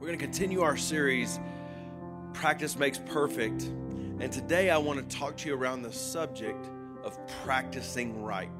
[0.00, 1.38] We're going to continue our series,
[2.32, 3.62] Practice Makes Perfect.
[3.62, 6.68] And today I want to talk to you around the subject
[7.04, 8.50] of practicing right.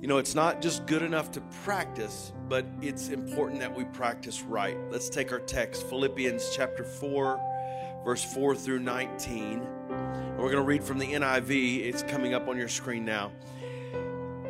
[0.00, 4.42] You know, it's not just good enough to practice, but it's important that we practice
[4.42, 4.76] right.
[4.90, 9.62] Let's take our text, Philippians chapter 4, verse 4 through 19.
[9.88, 11.86] And we're going to read from the NIV.
[11.86, 13.30] It's coming up on your screen now.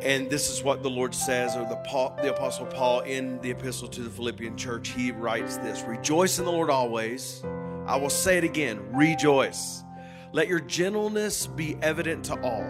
[0.01, 3.51] And this is what the Lord says, or the, Paul, the Apostle Paul in the
[3.51, 4.89] epistle to the Philippian church.
[4.89, 7.43] He writes this Rejoice in the Lord always.
[7.85, 9.83] I will say it again rejoice.
[10.31, 12.63] Let your gentleness be evident to all.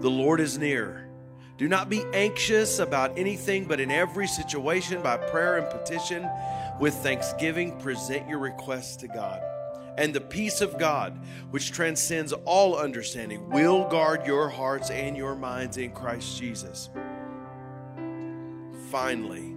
[0.00, 1.08] The Lord is near.
[1.56, 6.28] Do not be anxious about anything, but in every situation, by prayer and petition,
[6.80, 9.40] with thanksgiving, present your requests to God
[10.00, 15.34] and the peace of God, which transcends all understanding, will guard your hearts and your
[15.34, 16.88] minds in Christ Jesus.
[18.90, 19.54] Finally,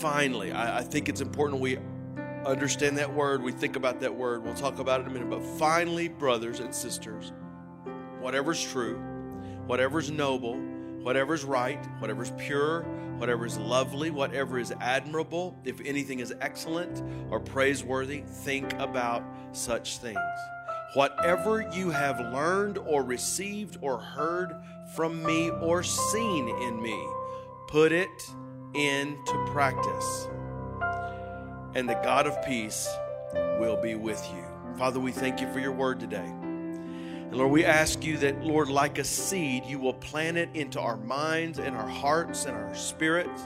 [0.00, 1.78] finally, I, I, think it's important we
[2.44, 4.44] understand that word, we think about that word.
[4.44, 5.30] We'll talk about it in a minute.
[5.30, 7.32] But finally, brothers and sisters,
[8.20, 8.98] whatever's true,
[9.66, 10.60] whatever's noble,
[11.02, 12.82] whatever's right, whatever's pure,
[13.18, 19.98] whatever is lovely, whatever is admirable, if anything is excellent or praiseworthy, think about such
[19.98, 20.18] things.
[20.94, 24.54] Whatever you have learned or received or heard
[24.94, 27.06] from me or seen in me,
[27.68, 28.08] put it
[28.74, 30.28] into practice.
[31.74, 32.88] And the God of peace
[33.60, 34.44] will be with you.
[34.76, 36.32] Father, we thank you for your word today.
[37.30, 40.80] And Lord, we ask you that, Lord, like a seed, you will plant it into
[40.80, 43.42] our minds and our hearts and our spirits.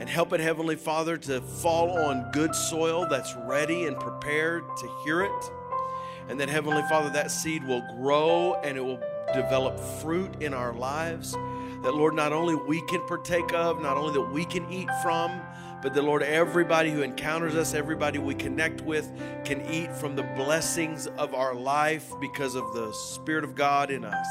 [0.00, 4.90] And help it, Heavenly Father, to fall on good soil that's ready and prepared to
[5.04, 5.50] hear it.
[6.28, 9.00] And that, Heavenly Father, that seed will grow and it will
[9.32, 11.34] develop fruit in our lives.
[11.84, 15.40] That, Lord, not only we can partake of, not only that we can eat from,
[15.80, 19.12] but the Lord, everybody who encounters us, everybody we connect with,
[19.44, 24.04] can eat from the blessings of our life because of the Spirit of God in
[24.04, 24.26] us.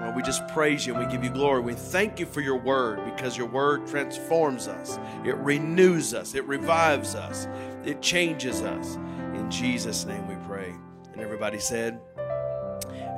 [0.00, 1.60] Lord, we just praise you and we give you glory.
[1.60, 6.44] We thank you for your word because your word transforms us, it renews us, it
[6.44, 7.48] revives us,
[7.84, 8.96] it changes us.
[9.34, 10.74] In Jesus' name we pray.
[11.12, 12.00] And everybody said,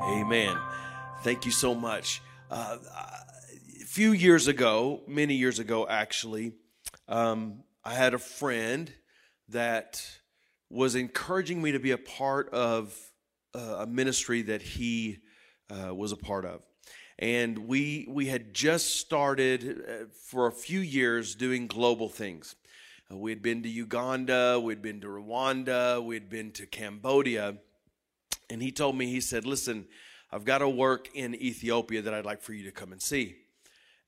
[0.04, 0.56] Amen.
[1.22, 2.22] Thank you so much.
[2.50, 2.78] Uh,
[3.80, 6.52] a few years ago, many years ago actually,
[7.10, 8.90] um, I had a friend
[9.48, 10.06] that
[10.70, 12.96] was encouraging me to be a part of
[13.54, 15.18] uh, a ministry that he
[15.68, 16.62] uh, was a part of.
[17.18, 19.92] And we, we had just started uh,
[20.28, 22.54] for a few years doing global things.
[23.12, 27.56] Uh, we had been to Uganda, we'd been to Rwanda, we'd been to Cambodia.
[28.48, 29.86] And he told me, he said, Listen,
[30.30, 33.36] I've got a work in Ethiopia that I'd like for you to come and see.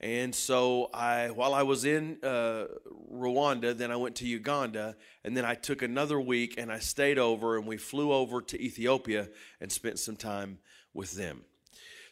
[0.03, 2.65] And so I, while I was in uh,
[3.13, 7.21] Rwanda, then I went to Uganda, and then I took another week and I stayed
[7.21, 9.29] over, and we flew over to Ethiopia
[9.61, 10.59] and spent some time
[10.93, 11.43] with them.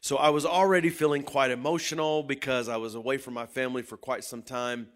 [0.01, 3.97] So I was already feeling quite emotional because I was away from my family for
[3.97, 4.89] quite some time.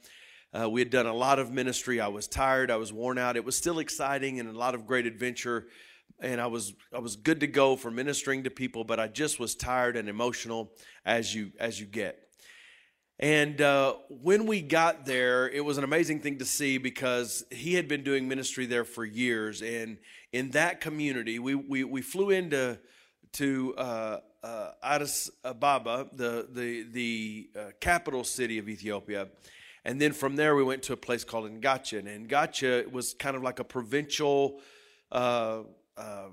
[0.57, 2.01] Uh, we had done a lot of ministry.
[2.01, 2.71] I was tired.
[2.71, 3.37] I was worn out.
[3.37, 5.67] It was still exciting and a lot of great adventure,
[6.21, 9.41] and I was I was good to go for ministering to people, but I just
[9.41, 10.71] was tired and emotional
[11.05, 12.24] as you as you get.
[13.21, 17.75] And uh, when we got there, it was an amazing thing to see because he
[17.75, 19.63] had been doing ministry there for years.
[19.63, 19.99] And
[20.33, 22.79] in that community, we, we, we flew into
[23.35, 29.29] to uh, uh, Addis Ababa, the, the, the uh, capital city of Ethiopia.
[29.85, 32.07] And then from there, we went to a place called Ngacha.
[32.07, 34.61] And Ngacha was kind of like a provincial
[35.13, 35.61] uh,
[35.97, 36.29] uh,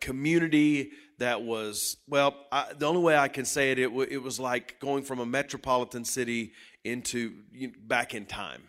[0.00, 4.38] community that was well I, the only way i can say it it, it was
[4.38, 6.52] like going from a metropolitan city
[6.84, 8.62] into you know, back in time.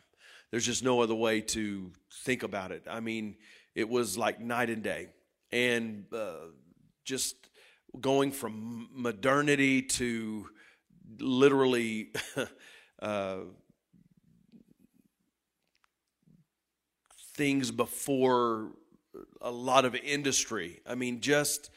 [0.52, 1.92] There's just no other way to
[2.26, 2.84] think about it.
[2.90, 3.36] I mean
[3.76, 5.10] it was like night and day.
[5.52, 6.52] And uh,
[7.06, 7.36] just
[8.00, 10.48] going from modernity to
[11.20, 12.12] literally
[13.02, 13.38] uh,
[17.36, 18.72] things before
[19.42, 20.82] a lot of industry.
[20.86, 21.70] I mean just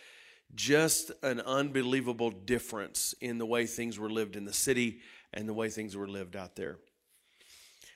[0.55, 5.01] just an unbelievable difference in the way things were lived in the city
[5.33, 6.79] and the way things were lived out there.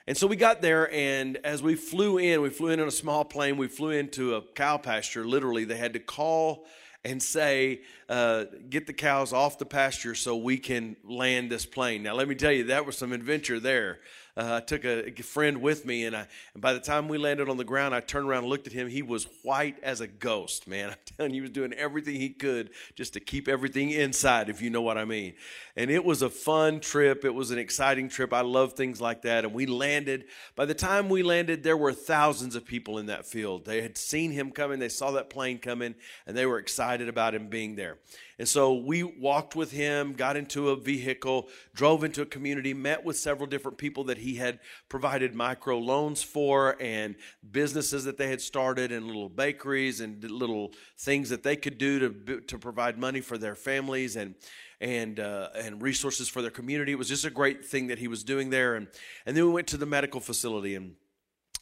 [0.09, 2.93] And so we got there, and as we flew in, we flew in on a
[2.93, 3.57] small plane.
[3.57, 5.25] We flew into a cow pasture.
[5.25, 6.67] Literally, they had to call
[7.07, 12.03] and say, uh, "Get the cows off the pasture so we can land this plane."
[12.03, 14.01] Now, let me tell you, that was some adventure there.
[14.39, 17.49] Uh, I took a, friend with me, and, I, and by the time we landed
[17.49, 18.87] on the ground, I turned around and looked at him.
[18.87, 20.91] He was white as a ghost, man.
[20.91, 24.61] I'm telling you, he was doing everything he could just to keep everything inside, if
[24.61, 25.33] you know what I mean.
[25.75, 27.25] And it was a fun trip.
[27.25, 28.35] It was an exciting trip.
[28.35, 29.47] I love things like that.
[29.47, 30.27] And we landed.
[30.55, 33.65] By the time we landed, there were thousands of people in that field.
[33.65, 35.95] They had seen him coming, they saw that plane coming,
[36.27, 37.99] and they were excited about him being there.
[38.39, 43.05] And so we walked with him, got into a vehicle, drove into a community, met
[43.05, 47.15] with several different people that he had provided micro loans for and
[47.51, 51.99] businesses that they had started and little bakeries and little things that they could do
[51.99, 54.35] to, to provide money for their families and
[54.79, 56.93] and uh, and resources for their community.
[56.93, 58.75] It was just a great thing that he was doing there.
[58.75, 58.89] And
[59.25, 60.97] and then we went to the medical facility and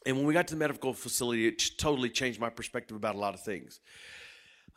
[0.07, 3.19] and when we got to the medical facility, it totally changed my perspective about a
[3.19, 3.81] lot of things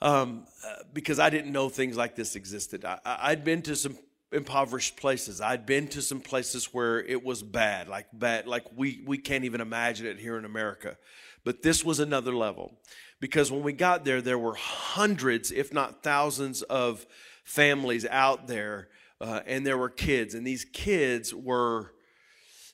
[0.02, 2.86] um, uh, because I didn't know things like this existed.
[2.86, 3.98] I, I'd been to some
[4.32, 5.42] impoverished places.
[5.42, 9.46] I'd been to some places where it was bad, like bad, like we we can't
[9.46, 10.98] even imagine it here in America.
[11.44, 12.74] But this was another level
[13.20, 17.06] because when we got there, there were hundreds, if not thousands, of
[17.44, 18.90] families out there,
[19.22, 21.94] uh, and there were kids, and these kids were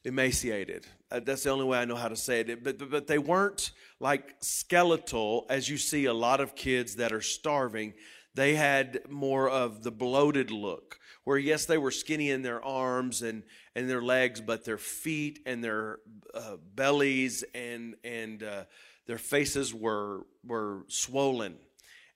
[0.04, 0.86] emaciated.
[1.14, 2.64] Uh, that's the only way I know how to say it.
[2.64, 7.14] But, but, but they weren't like skeletal, as you see a lot of kids that
[7.14, 7.94] are starving.
[8.34, 13.22] They had more of the bloated look, where yes, they were skinny in their arms
[13.22, 13.44] and,
[13.76, 16.00] and their legs, but their feet and their
[16.34, 18.64] uh, bellies and, and uh,
[19.06, 21.58] their faces were, were swollen.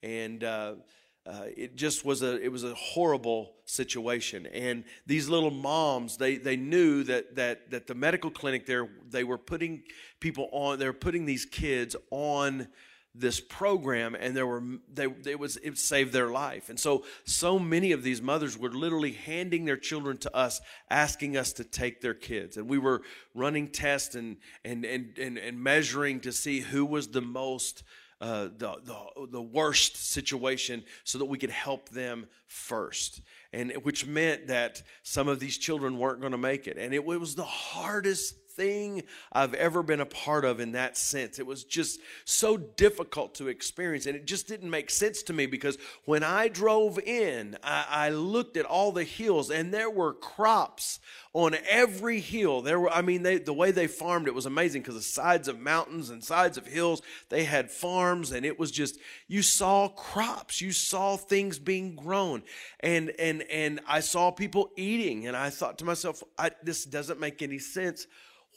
[0.01, 0.73] And uh,
[1.27, 4.45] uh, it just was a it was a horrible situation.
[4.47, 9.23] And these little moms they they knew that that that the medical clinic there they
[9.23, 9.83] were putting
[10.19, 12.69] people on they were putting these kids on
[13.13, 14.63] this program and there were
[14.93, 16.69] they it was it saved their life.
[16.69, 21.35] And so so many of these mothers were literally handing their children to us asking
[21.35, 22.55] us to take their kids.
[22.55, 23.01] And we were
[23.35, 27.83] running tests and and and and, and measuring to see who was the most
[28.19, 33.21] uh, the, the, the worst situation so that we could help them first.
[33.53, 36.77] And which meant that some of these children weren't going to make it.
[36.77, 40.97] And it, it was the hardest thing I've ever been a part of in that
[40.97, 41.39] sense.
[41.39, 44.07] It was just so difficult to experience.
[44.07, 48.09] And it just didn't make sense to me because when I drove in, I, I
[48.09, 50.99] looked at all the hills and there were crops
[51.33, 52.61] on every hill.
[52.61, 55.47] There were, I mean, they, the way they farmed it was amazing because the sides
[55.47, 59.87] of mountains and sides of hills, they had farms and it was just, you saw
[59.87, 62.41] crops, you saw things being grown.
[62.79, 66.23] And, and, and I saw people eating and I thought to myself,
[66.63, 68.07] this doesn't make any sense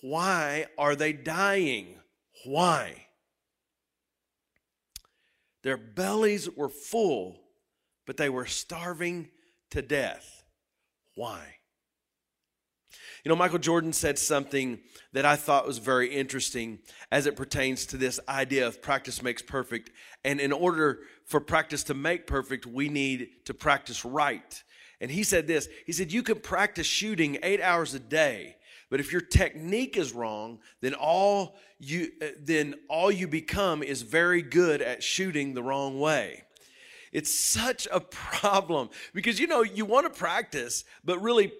[0.02, 1.96] why are they dying?
[2.44, 3.06] Why?
[5.62, 7.38] Their bellies were full,
[8.06, 9.28] but they were starving
[9.70, 10.44] to death.
[11.14, 11.56] Why?
[13.24, 14.78] You know, Michael Jordan said something
[15.12, 16.78] that I thought was very interesting
[17.12, 19.90] as it pertains to this idea of practice makes perfect.
[20.24, 24.62] And in order for practice to make perfect, we need to practice right.
[25.00, 28.56] And he said this He said, You can practice shooting eight hours a day,
[28.90, 34.02] but if your technique is wrong, then all you uh, then all you become is
[34.02, 36.42] very good at shooting the wrong way.
[37.12, 38.00] It's such a
[38.40, 41.52] problem because you know you want to practice, but really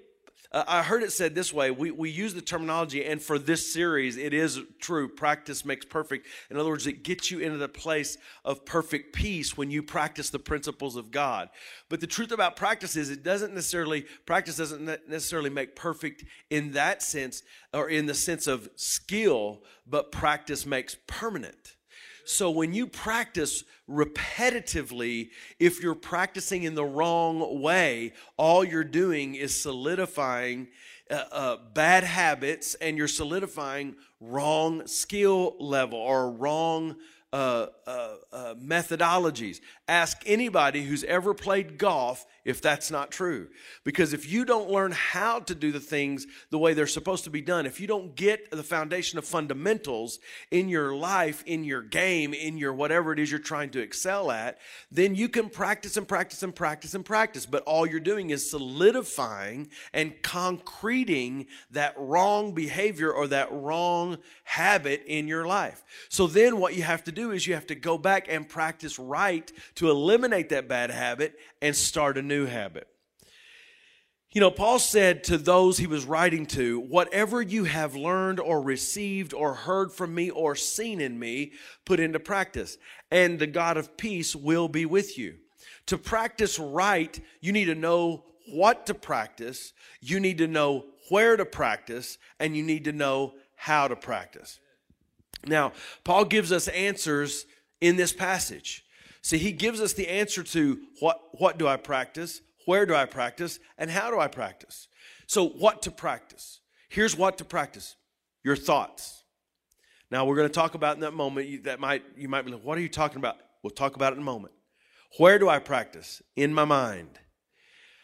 [0.53, 1.71] uh, I heard it said this way.
[1.71, 5.09] We, we use the terminology, and for this series, it is true.
[5.09, 6.27] Practice makes perfect.
[6.51, 10.31] In other words, it gets you into the place of perfect peace when you practice
[10.31, 11.51] the principles of God.
[11.89, 16.73] But the truth about practice is it doesn't necessarily, practice doesn't necessarily make perfect in
[16.73, 17.43] that sense,
[17.73, 21.77] or in the sense of skill, but practice makes permanent.
[22.25, 29.35] So when you practice repetitively, if you're practicing in the wrong way, all you're doing
[29.35, 30.69] is solidifying
[31.11, 36.97] uh, uh, bad habits and you're solidifying wrong skill level or wrong
[37.33, 39.61] uh, uh, uh, methodologies.
[39.89, 43.49] Ask anybody who's ever played golf if that's not true.
[43.85, 47.31] Because if you don't learn how to do the things the way they're supposed to
[47.31, 50.19] be done, if you don't get the foundation of fundamentals
[50.51, 54.31] in your life, in your game, in your whatever it is you're trying to excel
[54.31, 54.59] at,
[54.91, 57.47] then you can practice and practice and practice and practice.
[57.47, 65.03] But all you're doing is solidifying and concreting that wrong behavior or that wrong habit
[65.07, 65.85] in your life.
[66.09, 68.99] So then what you have to do is you have to go back and practice
[68.99, 72.87] right to eliminate that bad habit and start a new habit.
[74.33, 78.63] You know, Paul said to those he was writing to, whatever you have learned or
[78.63, 81.53] received or heard from me or seen in me,
[81.85, 82.79] put into practice,
[83.11, 85.35] and the God of peace will be with you.
[85.87, 91.37] To practice right, you need to know what to practice, you need to know where
[91.37, 94.61] to practice, and you need to know how to practice.
[95.45, 95.73] Now,
[96.05, 97.47] Paul gives us answers
[97.81, 98.85] in this passage.
[99.23, 103.05] See, he gives us the answer to what, what do I practice, where do I
[103.05, 104.89] practice, and how do I practice.
[105.27, 106.61] So, what to practice?
[106.89, 107.97] Here's what to practice
[108.43, 109.25] your thoughts.
[110.11, 112.65] Now, we're going to talk about in that moment that might you might be like,
[112.65, 113.37] what are you talking about?
[113.63, 114.55] We'll talk about it in a moment.
[115.19, 116.23] Where do I practice?
[116.37, 117.19] In my mind.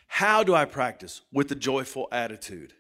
[0.07, 1.23] How do I practice?
[1.33, 2.75] With a joyful attitude.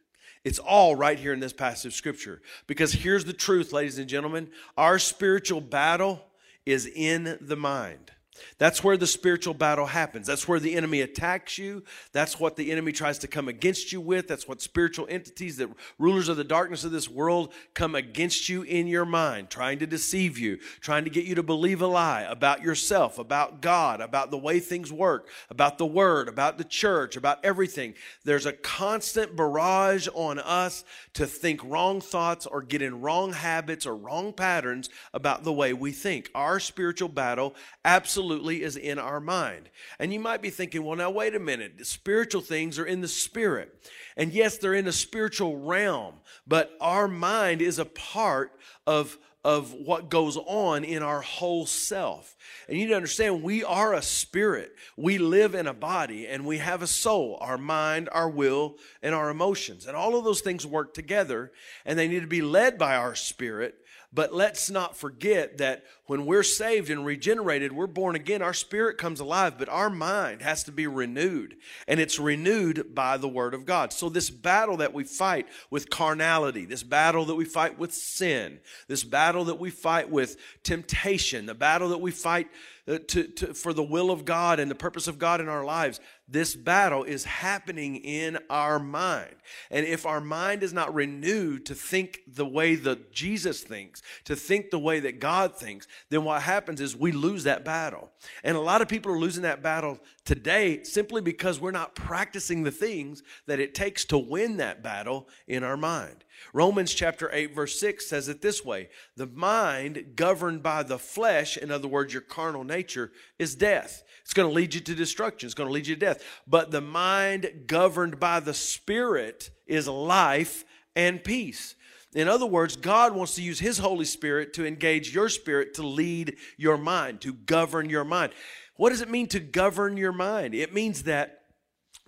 [0.44, 2.40] It's all right here in this passage of scripture.
[2.68, 6.24] Because here's the truth, ladies and gentlemen our spiritual battle
[6.64, 8.12] is in the mind.
[8.58, 10.26] That's where the spiritual battle happens.
[10.26, 11.84] That's where the enemy attacks you.
[12.12, 14.28] That's what the enemy tries to come against you with.
[14.28, 18.62] That's what spiritual entities, the rulers of the darkness of this world, come against you
[18.62, 22.22] in your mind, trying to deceive you, trying to get you to believe a lie
[22.22, 27.16] about yourself, about God, about the way things work, about the word, about the church,
[27.16, 27.94] about everything.
[28.24, 33.86] There's a constant barrage on us to think wrong thoughts or get in wrong habits
[33.86, 36.30] or wrong patterns about the way we think.
[36.34, 39.68] Our spiritual battle absolutely absolutely is in our mind.
[40.00, 41.78] And you might be thinking, well, now wait a minute.
[41.78, 43.88] The spiritual things are in the spirit.
[44.16, 46.16] And yes, they're in a spiritual realm,
[46.46, 48.52] but our mind is a part
[48.86, 52.36] of of what goes on in our whole self.
[52.66, 54.74] And you need to understand we are a spirit.
[54.96, 59.14] We live in a body and we have a soul, our mind, our will, and
[59.14, 59.86] our emotions.
[59.86, 61.52] And all of those things work together
[61.84, 63.76] and they need to be led by our spirit
[64.12, 68.96] but let's not forget that when we're saved and regenerated, we're born again, our spirit
[68.96, 71.56] comes alive, but our mind has to be renewed.
[71.88, 73.92] And it's renewed by the Word of God.
[73.92, 78.60] So, this battle that we fight with carnality, this battle that we fight with sin,
[78.88, 82.48] this battle that we fight with temptation, the battle that we fight
[82.88, 85.64] uh, to, to, for the will of God and the purpose of God in our
[85.64, 89.34] lives, this battle is happening in our mind.
[89.70, 94.34] And if our mind is not renewed to think the way that Jesus thinks, to
[94.34, 98.10] think the way that God thinks, then what happens is we lose that battle.
[98.42, 102.64] And a lot of people are losing that battle today simply because we're not practicing
[102.64, 106.24] the things that it takes to win that battle in our mind.
[106.52, 111.56] Romans chapter 8, verse 6 says it this way The mind governed by the flesh,
[111.56, 114.02] in other words, your carnal nature, is death.
[114.26, 116.24] It's going to lead you to destruction, it's going to lead you to death.
[116.48, 120.64] But the mind governed by the Spirit is life
[120.96, 121.76] and peace.
[122.12, 125.86] In other words, God wants to use His Holy Spirit to engage your spirit to
[125.86, 128.32] lead your mind, to govern your mind.
[128.74, 130.56] What does it mean to govern your mind?
[130.56, 131.42] It means that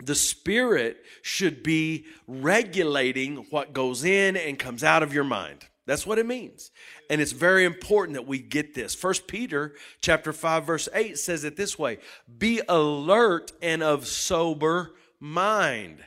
[0.03, 6.05] the spirit should be regulating what goes in and comes out of your mind that's
[6.05, 6.71] what it means.
[7.09, 8.93] And it's very important that we get this.
[8.93, 11.97] First peter chapter 5 verse 8 says it this way
[12.37, 15.97] be alert and of sober mind.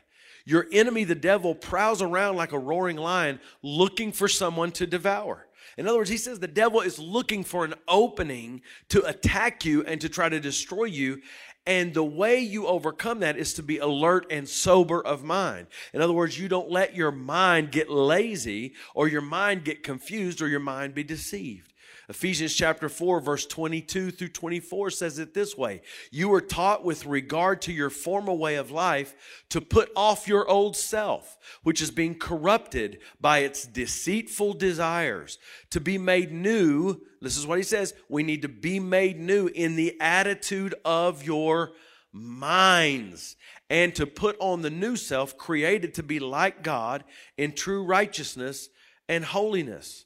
[0.45, 5.47] Your enemy the devil prowls around like a roaring lion looking for someone to devour.
[5.79, 8.61] In other words, he says the devil is looking for an opening
[8.91, 11.23] to attack you and to try to destroy you.
[11.65, 15.69] And the way you overcome that is to be alert and sober of mind.
[15.93, 20.43] In other words, you don't let your mind get lazy or your mind get confused
[20.43, 21.72] or your mind be deceived.
[22.13, 27.07] Ephesians chapter 4, verse 22 through 24 says it this way You were taught with
[27.07, 29.15] regard to your former way of life
[29.49, 35.39] to put off your old self, which is being corrupted by its deceitful desires,
[35.71, 37.01] to be made new.
[37.23, 41.25] This is what he says we need to be made new in the attitude of
[41.25, 41.73] your
[42.13, 43.37] minds
[43.71, 47.05] and to put on the new self created to be like God
[47.39, 48.69] in true righteousness
[49.09, 50.05] and holiness.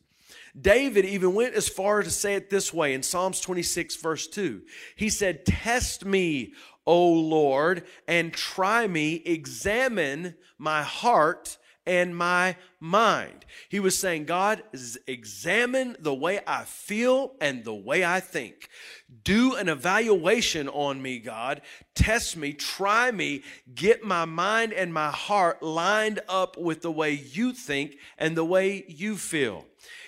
[0.58, 4.26] David even went as far as to say it this way in Psalms 26, verse
[4.26, 4.62] 2.
[4.96, 6.54] He said, Test me,
[6.86, 13.44] O Lord, and try me, examine my heart and my mind.
[13.68, 14.62] He was saying, God,
[15.06, 18.68] examine the way I feel and the way I think.
[19.22, 21.62] Do an evaluation on me, God.
[21.94, 27.12] Test me, try me, get my mind and my heart lined up with the way
[27.12, 29.64] you think and the way you feel.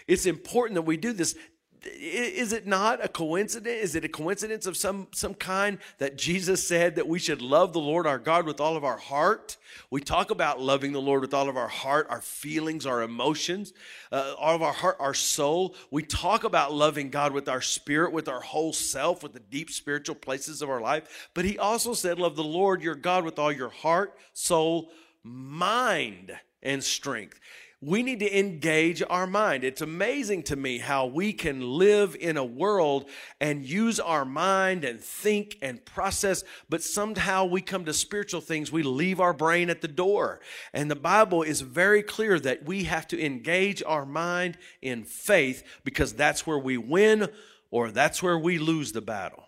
[0.08, 1.36] It's important that we do this.
[1.84, 3.82] Is it not a coincidence?
[3.82, 7.72] Is it a coincidence of some, some kind that Jesus said that we should love
[7.72, 9.56] the Lord our God with all of our heart?
[9.90, 13.72] We talk about loving the Lord with all of our heart, our feelings, our emotions,
[14.10, 15.76] uh, all of our heart, our soul.
[15.90, 19.70] We talk about loving God with our spirit, with our whole self, with the deep
[19.70, 21.28] spiritual places of our life.
[21.32, 24.90] But he also said, Love the Lord your God with all your heart, soul,
[25.22, 27.38] mind, and strength.
[27.80, 29.62] We need to engage our mind.
[29.62, 33.08] It's amazing to me how we can live in a world
[33.40, 38.72] and use our mind and think and process, but somehow we come to spiritual things,
[38.72, 40.40] we leave our brain at the door.
[40.72, 45.62] And the Bible is very clear that we have to engage our mind in faith
[45.84, 47.28] because that's where we win
[47.70, 49.44] or that's where we lose the battle.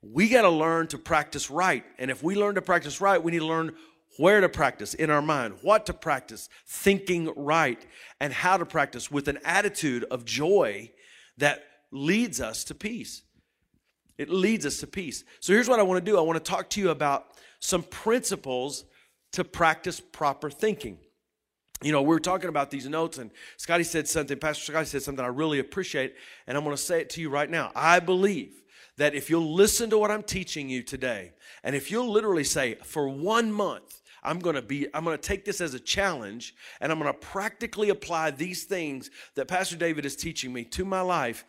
[0.00, 1.84] We got to learn to practice right.
[1.98, 3.74] And if we learn to practice right, we need to learn
[4.20, 7.86] where to practice in our mind, what to practice, thinking right,
[8.20, 10.90] and how to practice with an attitude of joy
[11.38, 13.22] that leads us to peace.
[14.18, 15.24] It leads us to peace.
[15.40, 17.28] So here's what I want to do I want to talk to you about
[17.60, 18.84] some principles
[19.32, 20.98] to practice proper thinking.
[21.82, 25.02] You know, we are talking about these notes, and Scotty said something, Pastor Scotty said
[25.02, 26.14] something I really appreciate,
[26.46, 27.72] and I'm going to say it to you right now.
[27.74, 28.60] I believe
[28.98, 31.32] that if you'll listen to what I'm teaching you today,
[31.64, 35.22] and if you'll literally say, for one month, I'm going to be I'm going to
[35.22, 39.76] take this as a challenge and I'm going to practically apply these things that Pastor
[39.76, 41.44] David is teaching me to my life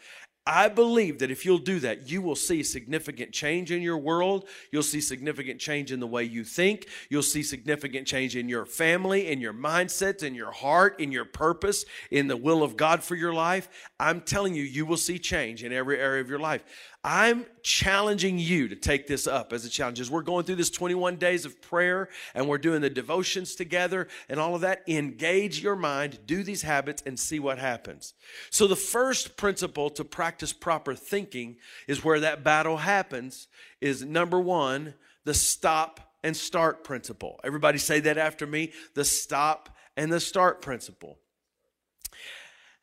[0.45, 4.47] I believe that if you'll do that, you will see significant change in your world.
[4.71, 6.87] You'll see significant change in the way you think.
[7.09, 11.25] You'll see significant change in your family, in your mindsets, in your heart, in your
[11.25, 13.69] purpose, in the will of God for your life.
[13.99, 16.63] I'm telling you, you will see change in every area of your life.
[17.03, 19.99] I'm challenging you to take this up as a challenge.
[19.99, 24.07] As we're going through this 21 days of prayer and we're doing the devotions together
[24.29, 28.13] and all of that, engage your mind, do these habits, and see what happens.
[28.51, 31.57] So, the first principle to practice proper thinking
[31.87, 33.47] is where that battle happens,
[33.79, 37.39] is number one, the stop and start principle.
[37.43, 41.17] Everybody say that after me the stop and the start principle.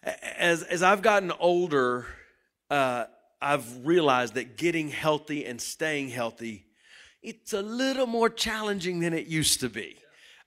[0.03, 2.07] As, as I've gotten older,
[2.71, 3.05] uh,
[3.41, 6.67] I've realized that getting healthy and staying healthy,
[7.23, 9.97] it's a little more challenging than it used to be.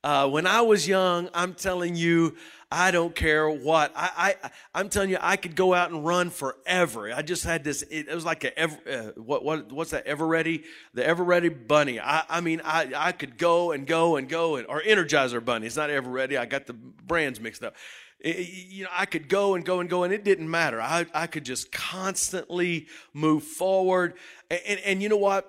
[0.03, 2.35] Uh, when I was young, I'm telling you,
[2.71, 3.91] I don't care what.
[3.95, 7.13] I, I, I'm telling you, I could go out and run forever.
[7.13, 10.07] I just had this, it, it was like a, ever, uh, what, what, what's that,
[10.07, 10.63] Eveready?
[10.93, 11.99] The Eveready Bunny.
[11.99, 15.67] I, I mean, I, I could go and go and go, and, or Energizer Bunny.
[15.67, 16.39] It's not Eveready.
[16.39, 17.75] I got the brands mixed up
[18.23, 20.79] you know, I could go and go and go, and it didn't matter.
[20.79, 24.13] I, I could just constantly move forward.
[24.49, 25.47] And, and, and you know what?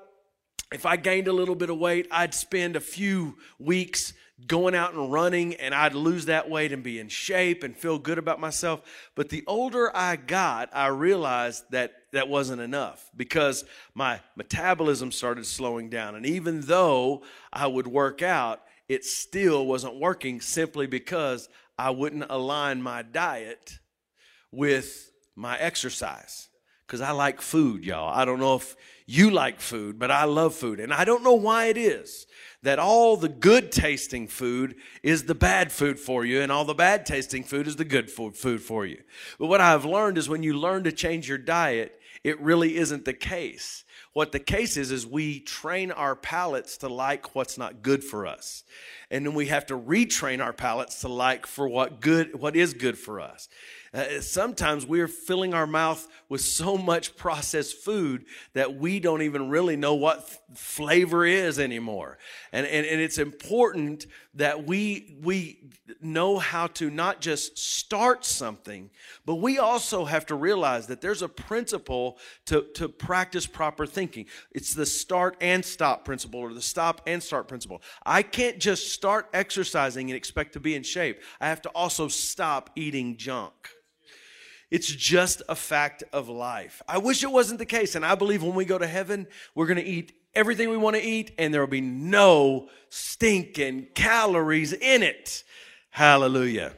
[0.73, 4.15] If I gained a little bit of weight, I'd spend a few weeks
[4.47, 7.99] going out and running, and I'd lose that weight and be in shape and feel
[7.99, 8.83] good about myself.
[9.15, 15.47] But the older I got, I realized that that wasn't enough because my metabolism started
[15.47, 16.15] slowing down.
[16.15, 22.27] And even though I would work out, it still wasn't working simply because I wouldn't
[22.29, 23.79] align my diet
[24.51, 26.49] with my exercise
[26.87, 28.13] because I like food, y'all.
[28.13, 28.77] I don't know if
[29.13, 30.81] you like food, but I love food.
[30.81, 32.27] And I don't know why it is
[32.63, 36.75] that all the good tasting food is the bad food for you, and all the
[36.75, 39.03] bad tasting food is the good food for you.
[39.39, 43.05] But what I've learned is when you learn to change your diet, it really isn't
[43.05, 43.85] the case.
[44.13, 48.27] What the case is, is we train our palates to like what's not good for
[48.27, 48.65] us
[49.13, 52.73] and then we have to retrain our palates to like for what good what is
[52.73, 53.49] good for us.
[53.95, 59.51] Uh, sometimes we're filling our mouth with so much processed food that we don't even
[59.51, 62.17] really know what f- flavor is anymore.
[62.53, 65.71] And, and and it's important that we we
[66.01, 68.89] know how to not just start something
[69.25, 74.27] but we also have to realize that there's a principle to to practice proper thinking.
[74.51, 77.83] It's the start and stop principle or the stop and start principle.
[78.05, 82.07] I can't just start exercising and expect to be in shape, I have to also
[82.07, 83.53] stop eating junk.
[84.71, 86.83] It's just a fact of life.
[86.87, 87.97] I wish it wasn't the case.
[87.97, 90.95] And I believe when we go to heaven, we're going to eat everything we want
[90.95, 95.43] to eat and there will be no stinking calories in it.
[95.91, 96.73] Hallelujah.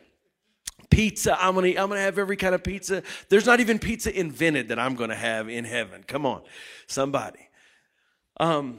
[0.89, 3.03] Pizza, I'm gonna, I'm gonna have every kind of pizza.
[3.29, 6.05] There's not even pizza invented that I'm gonna have in heaven.
[6.07, 6.41] Come on,
[6.87, 7.51] somebody.
[8.39, 8.79] Um,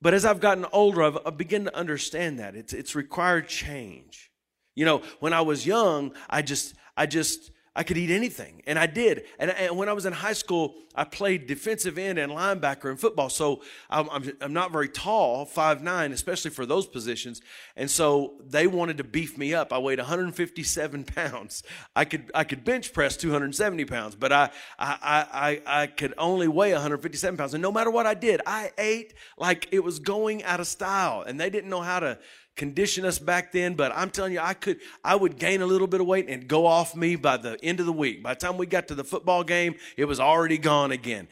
[0.00, 4.30] but as I've gotten older, I've, I've begun to understand that it's it's required change.
[4.74, 8.76] You know, when I was young, I just I just I could eat anything, and
[8.76, 9.22] I did.
[9.38, 12.96] And, and, when I was in high school, I played defensive end and linebacker in
[12.96, 13.30] football.
[13.30, 17.40] So I'm, I'm, I'm not very tall, five nine, especially for those positions.
[17.76, 19.72] And so they wanted to beef me up.
[19.72, 21.62] I weighed 157 pounds.
[21.94, 26.48] I could I could bench press 270 pounds, but I I I, I could only
[26.48, 27.54] weigh 157 pounds.
[27.54, 31.22] And no matter what I did, I ate like it was going out of style,
[31.22, 32.18] and they didn't know how to
[32.58, 35.86] condition us back then, but I'm telling you, I could, I would gain a little
[35.86, 38.22] bit of weight and go off me by the end of the week.
[38.22, 41.28] By the time we got to the football game, it was already gone again.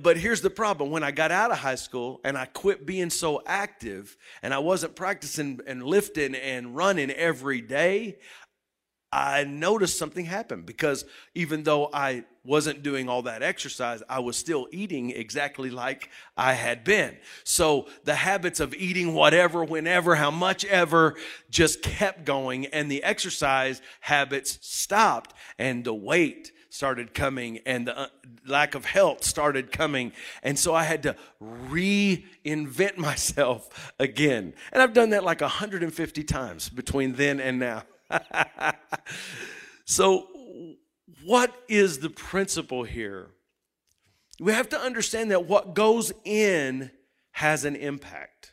[0.00, 0.90] But here's the problem.
[0.90, 4.58] When I got out of high school and I quit being so active and I
[4.58, 8.18] wasn't practicing and lifting and running every day,
[9.12, 14.36] I noticed something happen because even though I wasn't doing all that exercise, I was
[14.36, 17.16] still eating exactly like I had been.
[17.44, 21.14] So the habits of eating whatever, whenever, how much ever
[21.48, 27.98] just kept going and the exercise habits stopped and the weight started coming and the
[27.98, 28.06] uh,
[28.46, 30.12] lack of health started coming.
[30.42, 34.54] And so I had to reinvent myself again.
[34.72, 37.84] And I've done that like 150 times between then and now.
[39.84, 40.28] so,
[41.24, 43.30] what is the principle here?
[44.40, 46.90] We have to understand that what goes in
[47.32, 48.52] has an impact.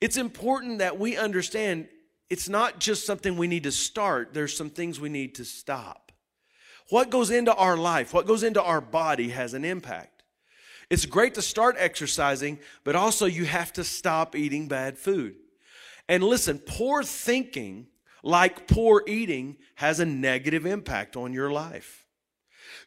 [0.00, 1.88] It's important that we understand
[2.30, 6.12] it's not just something we need to start, there's some things we need to stop.
[6.90, 10.22] What goes into our life, what goes into our body has an impact.
[10.90, 15.36] It's great to start exercising, but also you have to stop eating bad food.
[16.08, 17.86] And listen, poor thinking
[18.24, 22.06] like poor eating, has a negative impact on your life.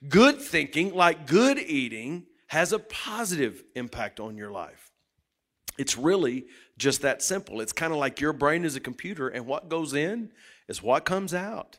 [0.10, 4.92] Good thinking, like good eating, has a positive impact on your life.
[5.78, 6.48] It's really
[6.78, 7.62] just that simple.
[7.62, 10.32] It's kind of like your brain is a computer, and what goes in
[10.68, 11.78] is what comes out.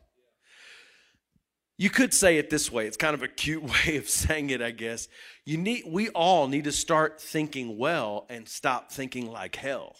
[1.76, 2.86] You could say it this way.
[2.86, 5.08] It's kind of a cute way of saying it, I guess.
[5.44, 9.96] You need we all need to start thinking well and stop thinking like hell.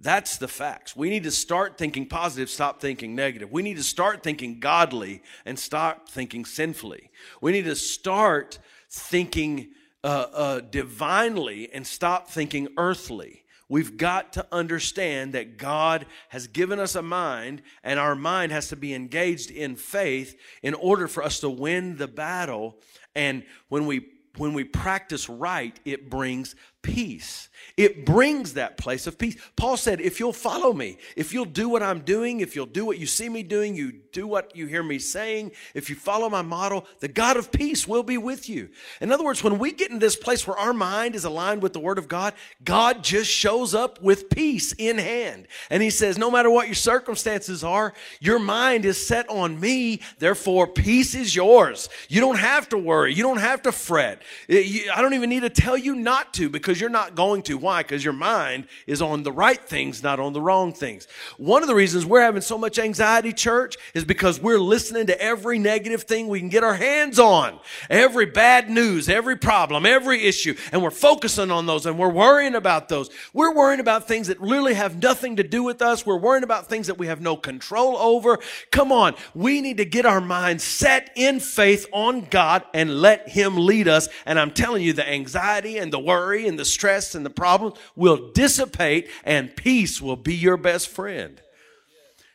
[0.00, 0.94] That's the facts.
[0.94, 3.50] We need to start thinking positive, stop thinking negative.
[3.50, 7.10] We need to start thinking godly and stop thinking sinfully.
[7.40, 9.70] We need to start thinking
[10.04, 13.44] uh, uh, divinely and stop thinking earthly.
[13.68, 18.68] We've got to understand that God has given us a mind, and our mind has
[18.68, 22.76] to be engaged in faith in order for us to win the battle.
[23.14, 24.06] And when we
[24.36, 27.48] when we practice right, it brings peace.
[27.76, 29.36] It brings that place of peace.
[29.54, 32.84] Paul said, if you'll follow me, if you'll do what I'm doing, if you'll do
[32.84, 36.28] what you see me doing, you do what you hear me saying, if you follow
[36.28, 38.70] my model, the God of peace will be with you.
[39.00, 41.72] In other words, when we get in this place where our mind is aligned with
[41.72, 45.46] the word of God, God just shows up with peace in hand.
[45.70, 50.00] And he says, no matter what your circumstances are, your mind is set on me.
[50.18, 51.88] Therefore, peace is yours.
[52.08, 53.14] You don't have to worry.
[53.14, 54.22] You don't have to fret.
[54.50, 57.56] I don't even need to tell you not to because because you're not going to.
[57.56, 57.82] Why?
[57.82, 61.08] Because your mind is on the right things, not on the wrong things.
[61.38, 65.18] One of the reasons we're having so much anxiety, church, is because we're listening to
[65.18, 67.58] every negative thing we can get our hands on.
[67.88, 70.56] Every bad news, every problem, every issue.
[70.70, 73.08] And we're focusing on those and we're worrying about those.
[73.32, 76.04] We're worrying about things that literally have nothing to do with us.
[76.04, 78.40] We're worrying about things that we have no control over.
[78.72, 79.14] Come on.
[79.34, 83.88] We need to get our minds set in faith on God and let Him lead
[83.88, 84.10] us.
[84.26, 87.76] And I'm telling you, the anxiety and the worry and the stress and the problems
[87.96, 91.40] will dissipate and peace will be your best friend.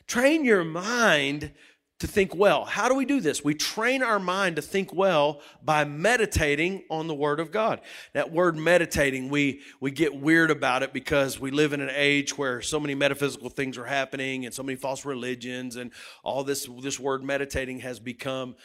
[0.07, 1.51] Train your mind
[1.99, 2.65] to think well.
[2.65, 3.45] How do we do this?
[3.45, 7.79] We train our mind to think well by meditating on the Word of God.
[8.12, 12.38] That word meditating, we, we get weird about it because we live in an age
[12.38, 15.91] where so many metaphysical things are happening and so many false religions and
[16.23, 18.55] all this, this word meditating has become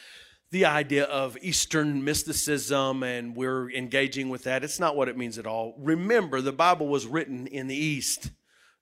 [0.51, 4.63] the idea of Eastern mysticism and we're engaging with that.
[4.63, 5.75] It's not what it means at all.
[5.77, 8.31] Remember, the Bible was written in the East,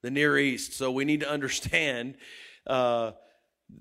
[0.02, 0.74] the Near East.
[0.74, 2.16] So we need to understand,
[2.66, 3.12] uh,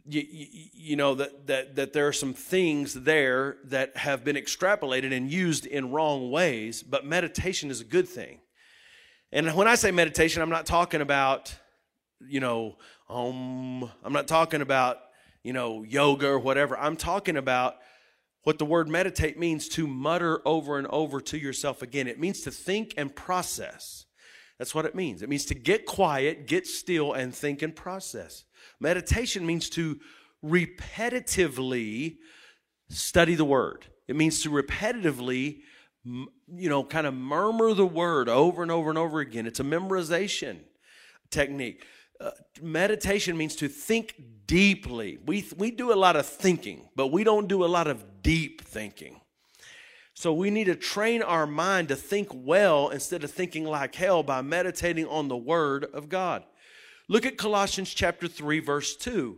[0.04, 5.12] you, you, know, that, that, that there are some things there that have been extrapolated
[5.12, 8.40] and used in wrong ways, but meditation is a good thing.
[9.30, 11.54] And when I say meditation, I'm not talking about,
[12.26, 14.98] you know, um, I'm not talking about
[15.46, 16.76] you know, yoga or whatever.
[16.76, 17.76] I'm talking about
[18.42, 22.08] what the word meditate means to mutter over and over to yourself again.
[22.08, 24.06] It means to think and process.
[24.58, 25.22] That's what it means.
[25.22, 28.42] It means to get quiet, get still, and think and process.
[28.80, 30.00] Meditation means to
[30.44, 32.16] repetitively
[32.88, 33.86] study the word.
[34.08, 35.60] It means to repetitively,
[36.04, 39.46] you know, kind of murmur the word over and over and over again.
[39.46, 40.58] It's a memorization
[41.30, 41.84] technique.
[42.20, 42.30] Uh,
[42.62, 44.14] meditation means to think
[44.46, 45.18] deeply.
[45.26, 48.62] We, we do a lot of thinking, but we don't do a lot of deep
[48.62, 49.20] thinking.
[50.14, 54.22] So we need to train our mind to think well instead of thinking like hell
[54.22, 56.42] by meditating on the Word of God.
[57.08, 59.36] Look at Colossians chapter 3, verse 2.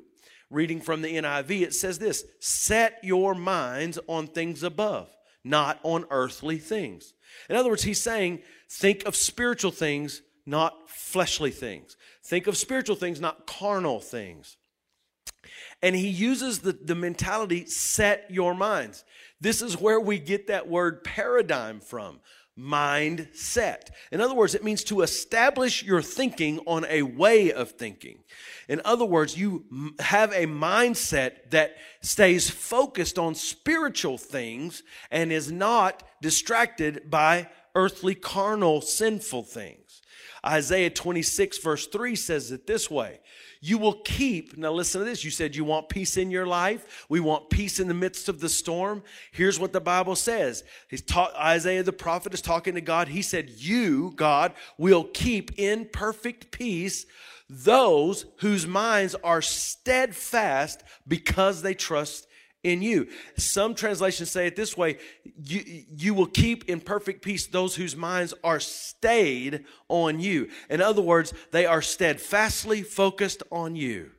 [0.50, 5.10] Reading from the NIV, it says this Set your minds on things above,
[5.44, 7.12] not on earthly things.
[7.50, 11.96] In other words, he's saying, think of spiritual things, not fleshly things.
[12.24, 14.56] Think of spiritual things, not carnal things.
[15.82, 19.04] And he uses the, the mentality, set your minds.
[19.40, 22.20] This is where we get that word paradigm from.
[22.58, 23.94] mind set.
[24.10, 28.18] In other words, it means to establish your thinking on a way of thinking.
[28.68, 29.64] In other words, you
[30.00, 38.16] have a mindset that stays focused on spiritual things and is not distracted by earthly,
[38.16, 39.87] carnal, sinful things.
[40.44, 43.20] Isaiah 26, verse 3 says it this way
[43.60, 44.56] you will keep.
[44.56, 45.24] Now, listen to this.
[45.24, 47.06] You said you want peace in your life.
[47.08, 49.02] We want peace in the midst of the storm.
[49.32, 50.64] Here's what the Bible says.
[50.88, 53.08] He's taught, Isaiah the prophet is talking to God.
[53.08, 57.06] He said, You, God, will keep in perfect peace
[57.50, 62.27] those whose minds are steadfast because they trust
[62.68, 63.08] in you.
[63.36, 64.98] Some translations say it this way
[65.42, 70.48] you, you will keep in perfect peace those whose minds are stayed on you.
[70.68, 74.10] In other words, they are steadfastly focused on you.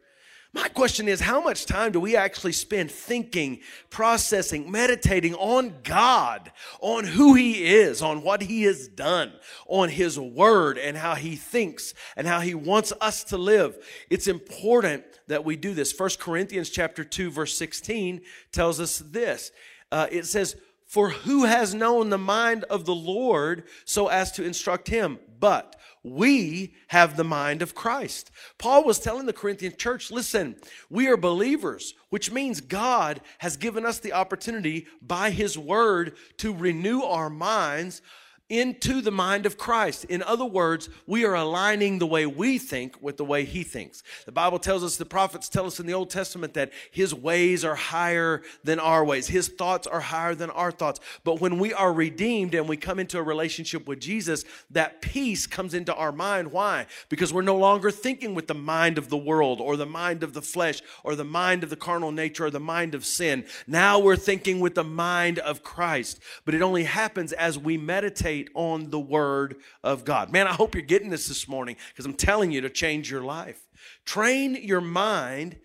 [0.51, 3.59] My question is, how much time do we actually spend thinking,
[3.91, 9.33] processing, meditating on God, on who He is, on what He has done,
[9.67, 13.77] on His Word, and how He thinks and how He wants us to live?
[14.09, 15.91] It's important that we do this.
[15.91, 19.51] First Corinthians chapter 2, verse 16 tells us this.
[19.91, 20.55] Uh, it says,
[20.87, 25.19] For who has known the mind of the Lord so as to instruct him?
[25.39, 28.31] But we have the mind of Christ.
[28.57, 30.55] Paul was telling the Corinthian church, listen,
[30.89, 36.53] we are believers, which means God has given us the opportunity by his word to
[36.53, 38.01] renew our minds
[38.49, 40.05] into the mind of Christ.
[40.05, 44.01] In other words, we are aligning the way we think with the way he thinks.
[44.25, 47.63] The Bible tells us, the prophets tell us in the Old Testament that his ways
[47.63, 49.27] are higher than our ways.
[49.27, 50.99] His thoughts are higher than our thoughts.
[51.23, 55.45] But when we are redeemed and we come into a relationship with Jesus, that peace
[55.45, 56.51] comes into our mind.
[56.51, 56.87] Why?
[57.09, 60.33] Because we're no longer thinking with the mind of the world or the mind of
[60.33, 63.45] the flesh or the mind of the carnal nature or the mind of sin.
[63.67, 66.19] Now we're thinking with the mind of Christ.
[66.45, 70.31] But it only happens as we meditate meditate on the Word of God.
[70.31, 73.21] Man, I hope you're getting this this morning because I'm telling you to change your
[73.21, 73.67] life.
[74.05, 75.57] Train your mind.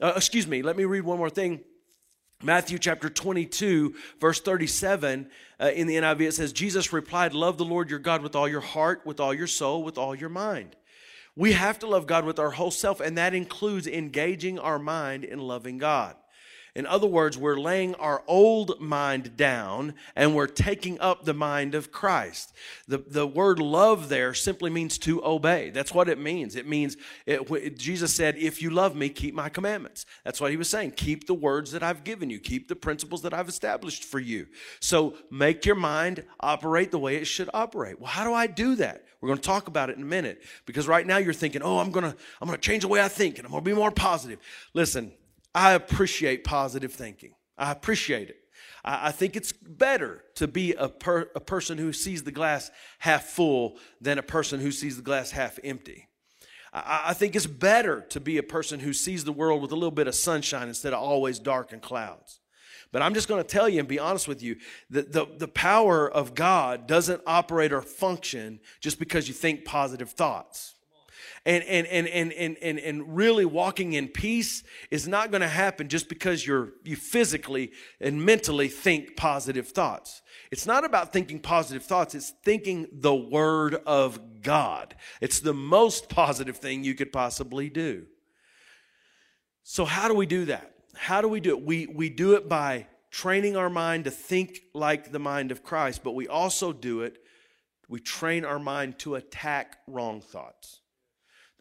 [0.00, 1.60] Uh, excuse me, let me read one more thing.
[2.42, 7.64] Matthew chapter 22, verse 37, uh, in the NIV, it says, Jesus replied, Love the
[7.64, 10.74] Lord your God with all your heart, with all your soul, with all your mind.
[11.36, 15.22] We have to love God with our whole self, and that includes engaging our mind
[15.22, 16.16] in loving God.
[16.74, 21.74] In other words, we're laying our old mind down and we're taking up the mind
[21.74, 22.54] of Christ.
[22.88, 25.68] The, the word love there simply means to obey.
[25.68, 26.56] That's what it means.
[26.56, 30.06] It means, it, Jesus said, If you love me, keep my commandments.
[30.24, 30.92] That's what he was saying.
[30.92, 34.46] Keep the words that I've given you, keep the principles that I've established for you.
[34.80, 38.00] So make your mind operate the way it should operate.
[38.00, 39.04] Well, how do I do that?
[39.20, 41.78] We're going to talk about it in a minute because right now you're thinking, oh,
[41.78, 43.70] I'm going to, I'm going to change the way I think and I'm going to
[43.70, 44.40] be more positive.
[44.74, 45.12] Listen,
[45.54, 47.34] I appreciate positive thinking.
[47.58, 48.36] I appreciate it.
[48.84, 52.70] I, I think it's better to be a, per, a person who sees the glass
[52.98, 56.08] half full than a person who sees the glass half empty.
[56.72, 59.76] I, I think it's better to be a person who sees the world with a
[59.76, 62.40] little bit of sunshine instead of always dark and clouds.
[62.92, 64.56] But I'm just going to tell you and be honest with you
[64.90, 70.10] that the, the power of God doesn't operate or function just because you think positive
[70.10, 70.74] thoughts
[71.44, 75.48] and and and and and and, and really walking in peace is not going to
[75.48, 80.22] happen just because you're you physically and mentally think positive thoughts.
[80.50, 84.94] It's not about thinking positive thoughts it's thinking the word of god.
[85.20, 88.06] It's the most positive thing you could possibly do.
[89.64, 90.74] So how do we do that?
[90.94, 91.64] How do we do it?
[91.64, 96.02] We we do it by training our mind to think like the mind of christ
[96.02, 97.18] but we also do it
[97.88, 100.80] we train our mind to attack wrong thoughts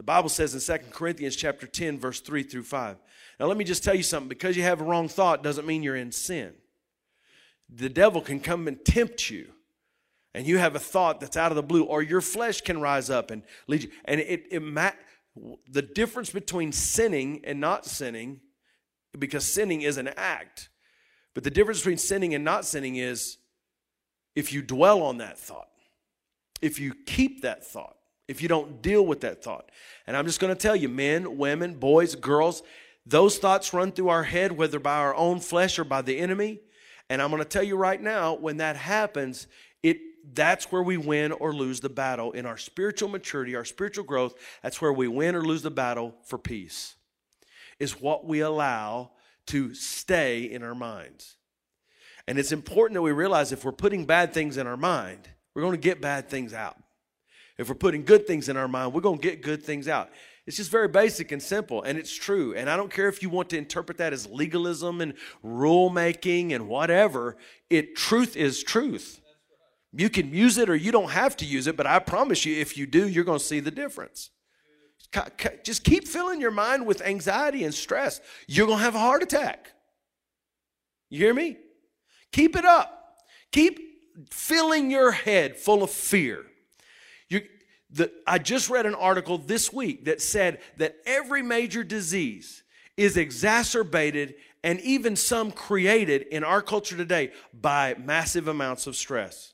[0.02, 2.98] the Bible says in 2 Corinthians chapter 10 verse 3 through 5.
[3.40, 5.84] Now let me just tell you something because you have a wrong thought doesn't mean
[5.84, 6.54] you're in sin.
[7.70, 9.50] The devil can come and tempt you
[10.34, 13.12] and you have a thought that's out of the blue or your flesh can rise
[13.12, 14.90] up and lead you and it, it ma-
[15.70, 18.40] the difference between sinning and not sinning
[19.20, 20.70] because sinning is an act
[21.36, 23.38] but the difference between sinning and not sinning is
[24.36, 25.70] if you dwell on that thought
[26.60, 27.98] if you keep that thought
[28.32, 29.70] if you don't deal with that thought.
[30.08, 32.64] And I'm just going to tell you, men, women, boys, girls,
[33.06, 36.62] those thoughts run through our head, whether by our own flesh or by the enemy.
[37.10, 39.48] And I'm going to tell you right now, when that happens,
[39.84, 39.98] it
[40.34, 44.34] that's where we win or lose the battle in our spiritual maturity, our spiritual growth.
[44.64, 46.96] That's where we win or lose the battle for peace.
[47.80, 49.12] Is what we allow
[49.48, 51.36] to stay in our minds.
[52.28, 55.64] And it's important that we realize if we're putting bad things in our mind, we're
[55.64, 56.78] going to get bad things out.
[57.62, 60.10] If we're putting good things in our mind, we're going to get good things out.
[60.48, 62.56] It's just very basic and simple, and it's true.
[62.56, 66.54] And I don't care if you want to interpret that as legalism and rule making
[66.54, 67.38] and whatever.
[67.70, 69.22] It truth is truth.
[69.94, 72.60] You can use it or you don't have to use it, but I promise you,
[72.60, 74.32] if you do, you're going to see the difference.
[75.64, 78.22] Just keep filling your mind with anxiety and stress.
[78.48, 79.72] You're going to have a heart attack.
[81.12, 81.58] You hear me?
[82.32, 83.18] Keep it up.
[83.52, 86.46] Keep filling your head full of fear.
[87.92, 92.64] The, I just read an article this week that said that every major disease
[92.96, 99.54] is exacerbated and even some created in our culture today by massive amounts of stress.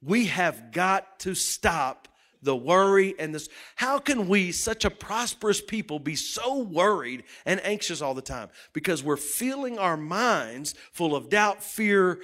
[0.00, 2.08] We have got to stop
[2.42, 3.48] the worry and this.
[3.76, 8.48] How can we, such a prosperous people, be so worried and anxious all the time?
[8.72, 12.20] Because we're filling our minds full of doubt, fear,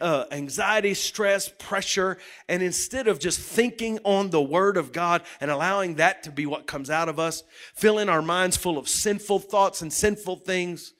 [0.00, 5.50] uh, anxiety, stress, pressure, and instead of just thinking on the Word of God and
[5.50, 7.42] allowing that to be what comes out of us,
[7.74, 10.92] filling our minds full of sinful thoughts and sinful things,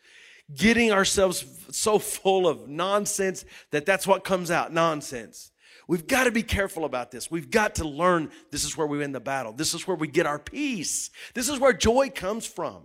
[0.55, 5.53] getting ourselves so full of nonsense that that's what comes out nonsense.
[5.87, 7.31] We've got to be careful about this.
[7.31, 9.53] We've got to learn this is where we win the battle.
[9.53, 11.11] This is where we get our peace.
[11.35, 12.85] This is where joy comes from.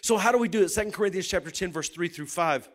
[0.00, 0.70] So how do we do it?
[0.70, 2.68] Second Corinthians chapter 10 verse 3 through 5.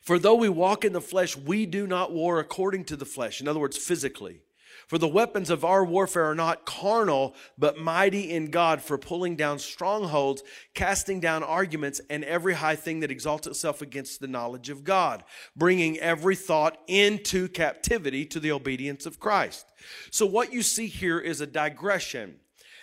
[0.00, 3.40] For though we walk in the flesh, we do not war according to the flesh.
[3.40, 4.40] In other words, physically.
[4.86, 9.34] For the weapons of our warfare are not carnal, but mighty in God for pulling
[9.36, 10.42] down strongholds,
[10.74, 15.24] casting down arguments, and every high thing that exalts itself against the knowledge of God,
[15.56, 19.72] bringing every thought into captivity to the obedience of Christ.
[20.10, 22.36] So what you see here is a digression.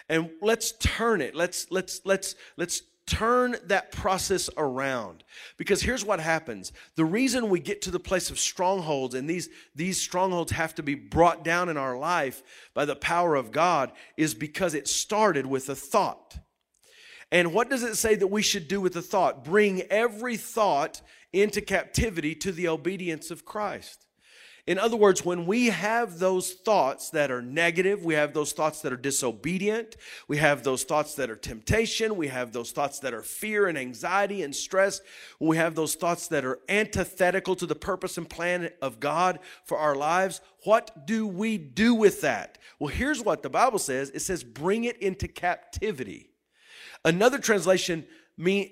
[0.09, 1.35] And let's turn it.
[1.35, 5.25] Let's let's let's let's turn that process around.
[5.57, 6.71] Because here's what happens.
[6.95, 10.83] The reason we get to the place of strongholds and these these strongholds have to
[10.83, 12.41] be brought down in our life
[12.73, 16.37] by the power of god is because it started with a thought.
[17.33, 19.43] And what does it say that we should do with the thought?
[19.43, 21.01] Bring every thought
[21.33, 24.05] into captivity to the obedience of christ
[24.71, 28.79] in other words, when we have those thoughts that are negative, we have those thoughts
[28.79, 29.97] that are disobedient,
[30.29, 33.77] we have those thoughts that are temptation, we have those thoughts that are fear and
[33.77, 35.01] anxiety and stress,
[35.41, 39.77] we have those thoughts that are antithetical to the purpose and plan of God for
[39.77, 42.57] our lives, what do we do with that?
[42.79, 46.29] Well, here's what the Bible says it says, bring it into captivity.
[47.03, 48.05] Another translation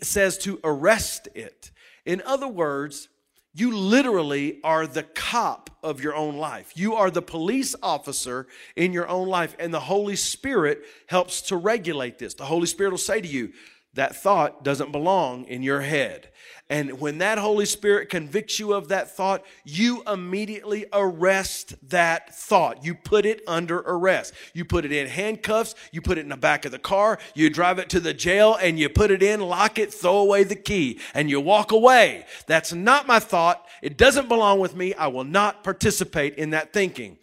[0.02, 1.72] says to arrest it.
[2.06, 3.10] In other words,
[3.54, 6.74] you literally are the cop of your own life.
[6.76, 11.58] You are the police officer in your own life, and the Holy Spirit helps to
[11.58, 12.34] regulate this.
[12.34, 13.52] The Holy Spirit will say to you,
[13.96, 16.30] that thought doesn't belong in your head.
[16.70, 22.86] And when that Holy Spirit convicts you of that thought, you immediately arrest that thought.
[22.86, 24.36] You put it under arrest.
[24.54, 27.50] You put it in handcuffs, you put it in the back of the car, you
[27.50, 30.56] drive it to the jail, and you put it in, lock it, throw away the
[30.56, 32.26] key, and you walk away.
[32.46, 33.66] That's not my thought.
[33.82, 34.94] It doesn't belong with me.
[34.94, 37.18] I will not participate in that thinking.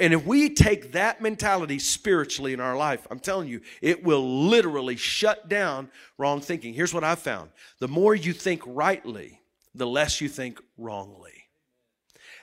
[0.00, 4.46] And if we take that mentality spiritually in our life, I'm telling you, it will
[4.48, 6.74] literally shut down wrong thinking.
[6.74, 9.40] Here's what I've found the more you think rightly,
[9.74, 11.44] the less you think wrongly.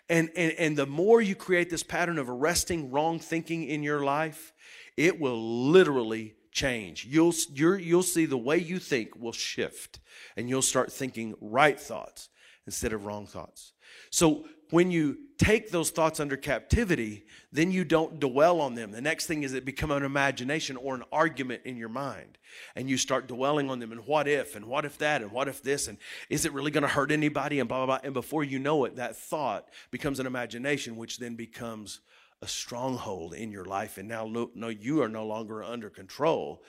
[0.07, 4.03] And, and, and the more you create this pattern of arresting wrong thinking in your
[4.03, 4.53] life,
[4.95, 7.05] it will literally change.
[7.05, 9.99] You'll, you'll see the way you think will shift,
[10.37, 12.29] and you'll start thinking right thoughts
[12.65, 13.73] instead of wrong thoughts.
[14.09, 18.91] So when you take those thoughts under captivity, then you don't dwell on them.
[18.91, 22.37] The next thing is it become an imagination or an argument in your mind.
[22.75, 25.47] And you start dwelling on them and what if and what if that and what
[25.47, 25.97] if this and
[26.29, 28.05] is it really going to hurt anybody and blah, blah, blah.
[28.05, 31.99] And before you know it, that thought becomes an imagination, which then becomes
[32.41, 33.97] a stronghold in your life.
[33.97, 36.63] And now, no, you are no longer under control.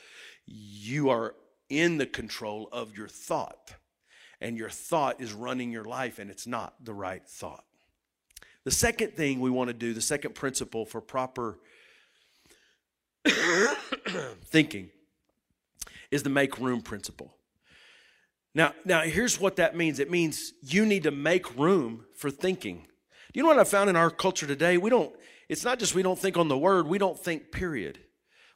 [0.44, 1.34] You are
[1.68, 3.74] in the control of your thought.
[4.40, 7.65] And your thought is running your life, and it's not the right thought.
[8.66, 11.60] The second thing we want to do, the second principle for proper
[14.44, 14.90] thinking,
[16.10, 17.32] is the make room principle.
[18.56, 20.00] Now, now here's what that means.
[20.00, 22.78] It means you need to make room for thinking.
[22.78, 24.78] Do you know what I found in our culture today?
[24.78, 25.14] We don't,
[25.48, 28.00] it's not just we don't think on the word, we don't think, period.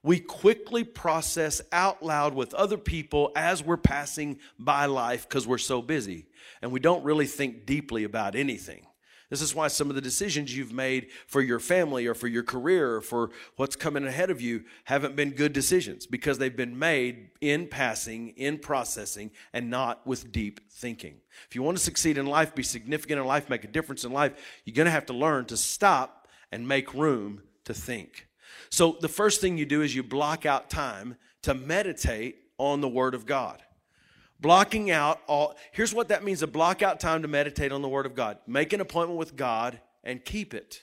[0.02, 5.58] We quickly process out loud with other people as we're passing by life because we're
[5.58, 6.26] so busy.
[6.62, 8.86] And we don't really think deeply about anything.
[9.30, 12.42] This is why some of the decisions you've made for your family or for your
[12.42, 16.76] career or for what's coming ahead of you haven't been good decisions because they've been
[16.76, 21.14] made in passing, in processing, and not with deep thinking.
[21.48, 24.12] If you want to succeed in life, be significant in life, make a difference in
[24.12, 24.32] life,
[24.64, 28.26] you're going to have to learn to stop and make room to think.
[28.68, 32.88] So the first thing you do is you block out time to meditate on the
[32.88, 33.62] Word of God.
[34.40, 37.88] Blocking out all, here's what that means to block out time to meditate on the
[37.88, 38.38] Word of God.
[38.46, 40.82] Make an appointment with God and keep it.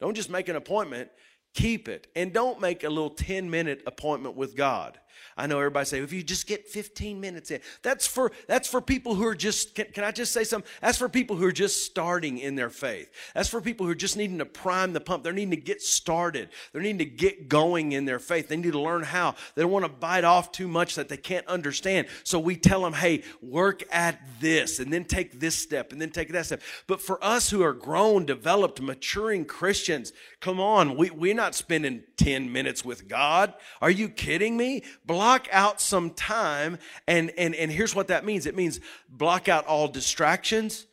[0.00, 1.10] Don't just make an appointment,
[1.54, 2.06] keep it.
[2.16, 4.98] And don't make a little 10 minute appointment with God.
[5.36, 8.80] I know everybody say, if you just get 15 minutes in, that's for, that's for
[8.80, 10.70] people who are just, can, can I just say something?
[10.80, 13.10] That's for people who are just starting in their faith.
[13.34, 15.24] That's for people who are just needing to prime the pump.
[15.24, 16.48] They're needing to get started.
[16.72, 18.48] They're needing to get going in their faith.
[18.48, 19.34] They need to learn how.
[19.54, 22.06] They don't want to bite off too much that they can't understand.
[22.22, 26.10] So we tell them, hey, work at this and then take this step and then
[26.10, 26.62] take that step.
[26.86, 32.02] But for us who are grown, developed, maturing Christians, come on, we, we're not spending
[32.16, 33.54] 10 minutes with God.
[33.80, 34.82] Are you kidding me?
[35.04, 36.78] Block out some time.
[37.06, 40.86] And, and, and here's what that means it means block out all distractions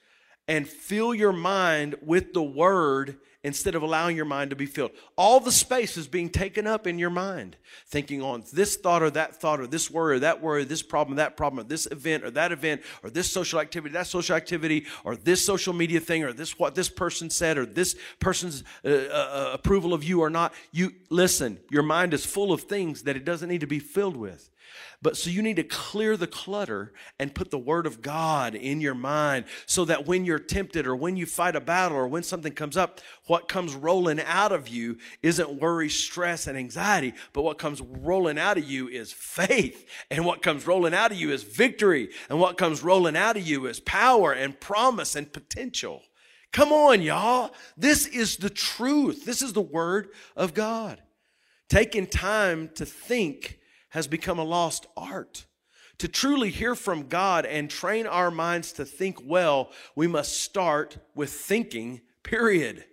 [0.48, 4.92] and fill your mind with the word instead of allowing your mind to be filled.
[5.18, 9.10] All the space is being taken up in your mind, thinking on this thought or
[9.12, 12.24] that thought or this worry or that worry, this problem, that problem, or this event
[12.24, 16.24] or that event, or this social activity, that social activity, or this social media thing,
[16.24, 20.22] or this what this person said, or this person's uh, uh, uh approval of you
[20.22, 20.54] or not.
[20.72, 24.18] You listen, your mind is full of things that it doesn't need to be filled
[24.18, 24.51] with.
[25.02, 28.82] But so you need to clear the clutter and put the word of God in
[28.82, 32.24] your mind so that when you're tempted or when you fight a battle or when
[32.24, 37.42] something comes up, what comes rolling out of you isn't worry, stress, and anxiety, but
[37.42, 39.88] what comes rolling out of you is faith.
[40.10, 42.10] And what comes rolling out of you is victory.
[42.30, 46.04] And what comes rolling out of you is power and promise and potential.
[46.52, 47.52] Come on, y'all.
[47.78, 49.26] This is the truth.
[49.26, 51.02] This is the word of God.
[51.70, 53.58] Taking time to think
[53.92, 55.46] has become a lost art.
[56.00, 60.98] To truly hear from God and train our minds to think well, we must start
[61.14, 62.86] with thinking, period.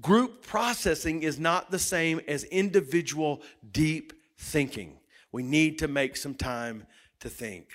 [0.00, 4.98] Group processing is not the same as individual deep thinking.
[5.32, 6.86] We need to make some time
[7.20, 7.68] to think.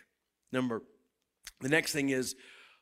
[0.51, 0.82] Number,
[1.61, 2.36] the next thing is,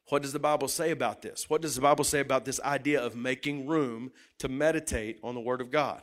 [0.10, 1.50] what does the Bible say about this?
[1.50, 5.42] What does the Bible say about this idea of making room to meditate on the
[5.42, 6.02] Word of God?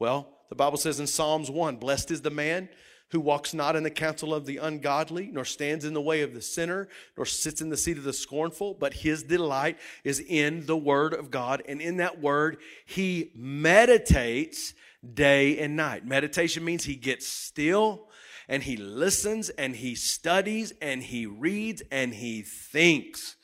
[0.00, 2.70] Well, the Bible says in Psalms 1 Blessed is the man
[3.10, 6.32] who walks not in the counsel of the ungodly, nor stands in the way of
[6.32, 10.64] the sinner, nor sits in the seat of the scornful, but his delight is in
[10.66, 11.62] the Word of God.
[11.68, 14.72] And in that Word, he meditates
[15.14, 16.06] day and night.
[16.06, 18.08] Meditation means he gets still
[18.48, 23.36] and he listens and he studies and he reads and he thinks.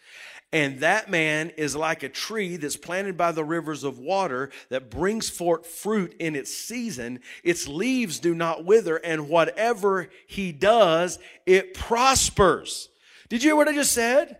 [0.56, 4.88] And that man is like a tree that's planted by the rivers of water that
[4.88, 7.20] brings forth fruit in its season.
[7.44, 12.88] Its leaves do not wither, and whatever he does, it prospers.
[13.28, 14.38] Did you hear what I just said?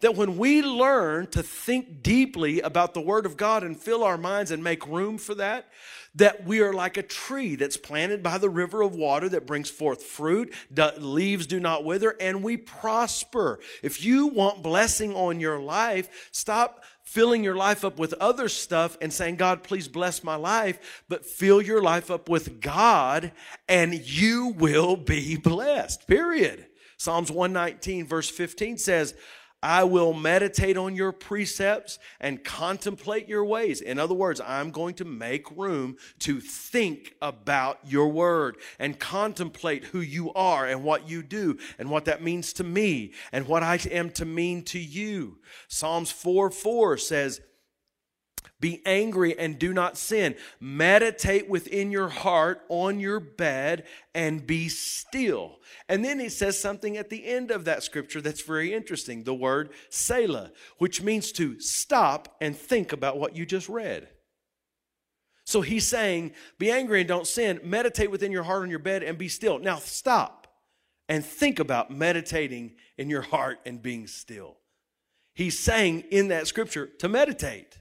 [0.00, 4.18] That when we learn to think deeply about the Word of God and fill our
[4.18, 5.66] minds and make room for that,
[6.14, 9.70] that we are like a tree that's planted by the river of water that brings
[9.70, 10.52] forth fruit,
[10.98, 13.58] leaves do not wither, and we prosper.
[13.82, 18.96] If you want blessing on your life, stop filling your life up with other stuff
[19.00, 23.32] and saying, God, please bless my life, but fill your life up with God
[23.68, 26.06] and you will be blessed.
[26.08, 26.66] Period.
[26.96, 29.14] Psalms 119, verse 15 says,
[29.64, 33.80] I will meditate on your precepts and contemplate your ways.
[33.80, 39.84] In other words, I'm going to make room to think about your word and contemplate
[39.84, 43.62] who you are and what you do and what that means to me and what
[43.62, 45.38] I am to mean to you.
[45.68, 47.40] Psalms 4 4 says,
[48.64, 50.34] be angry and do not sin.
[50.58, 53.84] Meditate within your heart on your bed
[54.14, 55.58] and be still.
[55.86, 59.34] And then he says something at the end of that scripture that's very interesting the
[59.34, 64.08] word Selah, which means to stop and think about what you just read.
[65.44, 67.60] So he's saying, be angry and don't sin.
[67.62, 69.58] Meditate within your heart on your bed and be still.
[69.58, 70.46] Now stop
[71.06, 74.56] and think about meditating in your heart and being still.
[75.34, 77.76] He's saying in that scripture to meditate.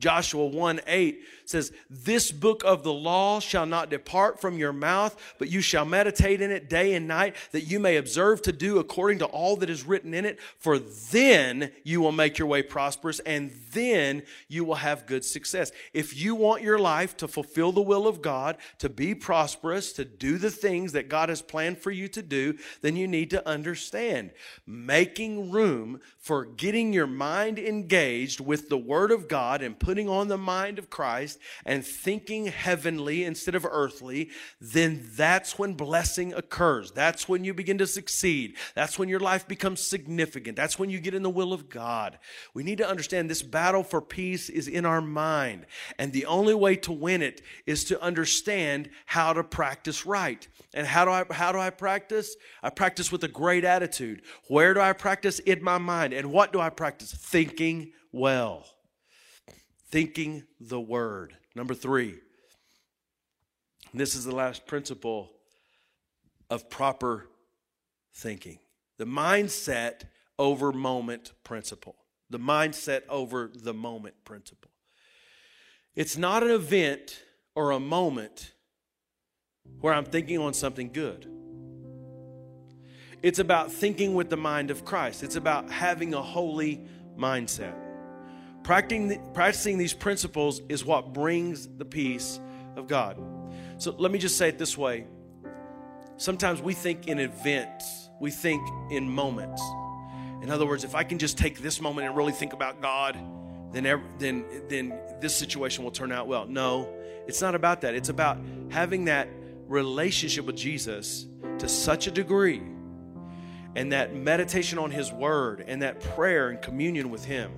[0.00, 5.34] Joshua 1 8 says, This book of the law shall not depart from your mouth,
[5.38, 8.78] but you shall meditate in it day and night, that you may observe to do
[8.78, 10.38] according to all that is written in it.
[10.58, 15.70] For then you will make your way prosperous, and then you will have good success.
[15.92, 20.04] If you want your life to fulfill the will of God, to be prosperous, to
[20.04, 23.46] do the things that God has planned for you to do, then you need to
[23.46, 24.30] understand
[24.66, 30.28] making room for getting your mind engaged with the Word of God and putting on
[30.28, 34.30] the mind of Christ and thinking heavenly instead of earthly,
[34.60, 36.90] then that's when blessing occurs.
[36.92, 38.56] That's when you begin to succeed.
[38.74, 40.56] That's when your life becomes significant.
[40.56, 42.18] That's when you get in the will of God.
[42.54, 45.66] We need to understand this battle for peace is in our mind.
[45.98, 50.46] And the only way to win it is to understand how to practice right.
[50.72, 52.36] And how do I how do I practice?
[52.62, 54.22] I practice with a great attitude.
[54.48, 55.38] Where do I practice?
[55.40, 56.12] In my mind.
[56.12, 57.12] And what do I practice?
[57.12, 58.66] Thinking well.
[59.90, 61.36] Thinking the word.
[61.54, 62.18] Number three,
[63.92, 65.30] this is the last principle
[66.48, 67.26] of proper
[68.14, 68.58] thinking
[68.98, 70.02] the mindset
[70.38, 71.96] over moment principle.
[72.28, 74.70] The mindset over the moment principle.
[75.94, 77.22] It's not an event
[77.54, 78.52] or a moment
[79.80, 81.26] where I'm thinking on something good.
[83.22, 85.22] It's about thinking with the mind of Christ.
[85.22, 86.86] It's about having a holy
[87.16, 87.89] mindset.
[88.62, 92.38] Practicing, practicing these principles is what brings the peace
[92.76, 93.16] of God.
[93.78, 95.06] So let me just say it this way.
[96.16, 99.62] Sometimes we think in events, we think in moments.
[100.42, 103.18] In other words, if I can just take this moment and really think about God,
[103.72, 106.46] then, then, then this situation will turn out well.
[106.46, 106.88] No,
[107.26, 107.94] it's not about that.
[107.94, 108.38] It's about
[108.68, 109.28] having that
[109.66, 111.26] relationship with Jesus
[111.58, 112.62] to such a degree
[113.76, 117.52] and that meditation on His Word and that prayer and communion with Him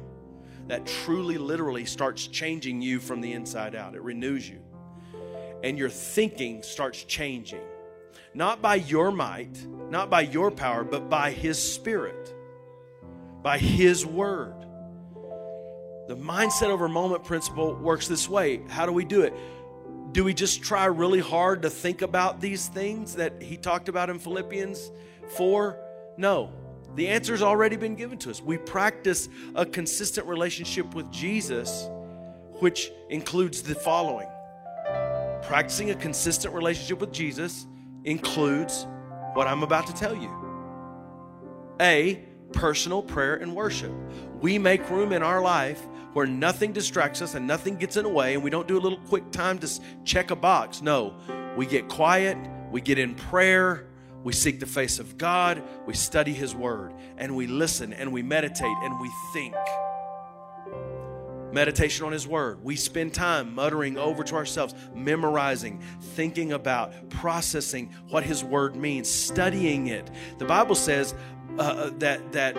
[0.69, 3.95] that truly, literally starts changing you from the inside out.
[3.95, 4.61] It renews you.
[5.63, 7.61] And your thinking starts changing.
[8.35, 12.35] Not by your might, not by your power, but by His Spirit,
[13.43, 14.55] by His Word.
[16.09, 18.63] The mindset over moment principle works this way.
[18.69, 19.35] How do we do it?
[20.13, 24.11] Do we just try really hard to think about these things that he talked about
[24.11, 24.91] in Philippians
[25.37, 25.79] 4?
[26.17, 26.53] No.
[26.95, 28.43] The answer has already been given to us.
[28.43, 31.89] We practice a consistent relationship with Jesus,
[32.61, 34.29] which includes the following
[35.43, 37.67] practicing a consistent relationship with Jesus
[38.05, 38.87] includes
[39.35, 40.31] what I'm about to tell you.
[41.81, 43.93] A, personal prayer and worship.
[44.41, 45.81] We make room in our life
[46.13, 48.81] where nothing distracts us and nothing gets in the way, and we don't do a
[48.81, 50.83] little quick time to check a box.
[50.83, 51.15] No,
[51.57, 52.37] we get quiet,
[52.71, 53.89] we get in prayer,
[54.25, 58.23] we seek the face of God, we study His Word, and we listen and we
[58.23, 59.55] meditate and we think.
[61.53, 62.65] Meditation on His Word.
[62.65, 69.11] We spend time muttering over to ourselves, memorizing, thinking about, processing what His Word means,
[69.11, 70.11] studying it.
[70.39, 71.15] The Bible says
[71.59, 72.57] uh, uh that that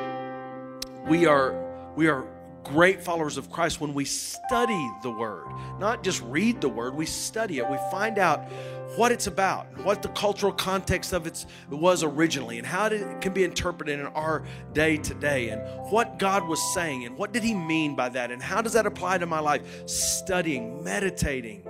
[1.07, 2.27] we are we are
[2.63, 5.47] great followers of Christ when we study the Word,
[5.79, 7.69] not just read the Word, we study it.
[7.69, 8.49] We find out
[8.95, 13.33] what it's about, what the cultural context of it was originally, and how it can
[13.33, 14.43] be interpreted in our
[14.73, 15.61] day to day, and
[15.91, 18.85] what God was saying, and what did He mean by that, and how does that
[18.85, 19.87] apply to my life?
[19.89, 21.67] Studying, meditating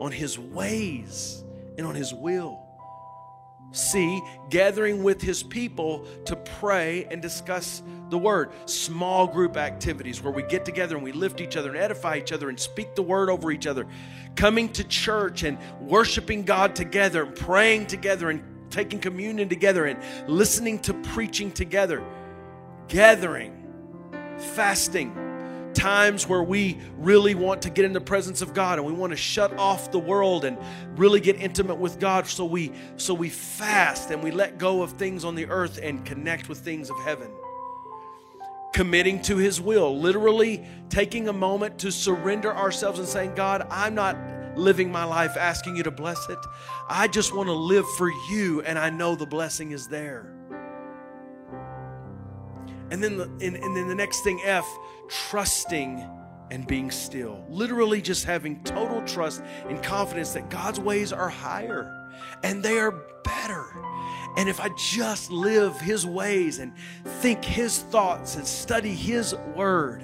[0.00, 1.44] on His ways
[1.76, 2.69] and on His will.
[3.72, 8.50] C, gathering with his people to pray and discuss the word.
[8.66, 12.32] Small group activities where we get together and we lift each other and edify each
[12.32, 13.86] other and speak the word over each other.
[14.34, 20.00] Coming to church and worshiping God together and praying together and taking communion together and
[20.28, 22.04] listening to preaching together.
[22.88, 23.52] Gathering,
[24.36, 25.29] fasting
[25.74, 29.12] times where we really want to get in the presence of God and we want
[29.12, 30.58] to shut off the world and
[30.96, 32.26] really get intimate with God.
[32.26, 36.04] So we so we fast and we let go of things on the earth and
[36.04, 37.30] connect with things of heaven.
[38.72, 43.94] Committing to his will literally taking a moment to surrender ourselves and saying God I'm
[43.94, 44.16] not
[44.56, 46.38] living my life asking you to bless it.
[46.88, 50.39] I just want to live for you and I know the blessing is there
[52.90, 54.66] and then the, and, and then the next thing F
[55.08, 56.04] trusting
[56.50, 57.44] and being still.
[57.48, 62.10] Literally, just having total trust and confidence that God's ways are higher
[62.42, 62.92] and they are
[63.24, 63.66] better.
[64.36, 66.72] And if I just live His ways and
[67.04, 70.02] think His thoughts and study His word,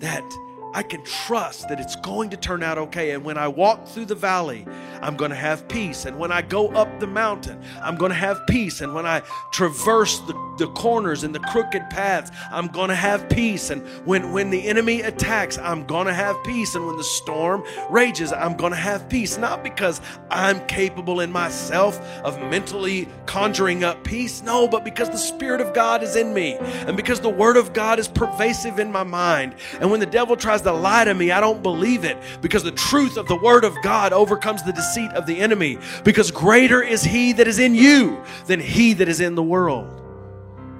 [0.00, 0.24] that
[0.72, 3.10] I can trust that it's going to turn out okay.
[3.10, 4.66] And when I walk through the valley,
[5.02, 6.04] I'm going to have peace.
[6.04, 8.80] And when I go up the mountain, I'm going to have peace.
[8.80, 13.28] And when I traverse the, the corners and the crooked paths, I'm going to have
[13.28, 13.70] peace.
[13.70, 16.74] And when, when the enemy attacks, I'm going to have peace.
[16.74, 19.38] And when the storm rages, I'm going to have peace.
[19.38, 20.00] Not because
[20.30, 25.72] I'm capable in myself of mentally conjuring up peace, no, but because the Spirit of
[25.74, 29.54] God is in me and because the Word of God is pervasive in my mind.
[29.80, 32.62] And when the devil tries tries to lie to me, I don't believe it because
[32.62, 35.78] the truth of the Word of God overcomes the deceit of the enemy.
[36.04, 39.96] Because greater is He that is in you than He that is in the world.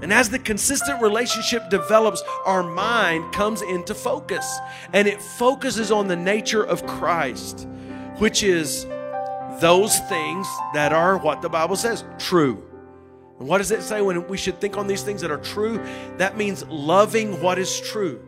[0.03, 4.59] And as the consistent relationship develops, our mind comes into focus
[4.93, 7.69] and it focuses on the nature of Christ,
[8.17, 8.87] which is
[9.61, 12.63] those things that are what the Bible says true.
[13.39, 15.83] And what does it say when we should think on these things that are true?
[16.17, 18.27] That means loving what is true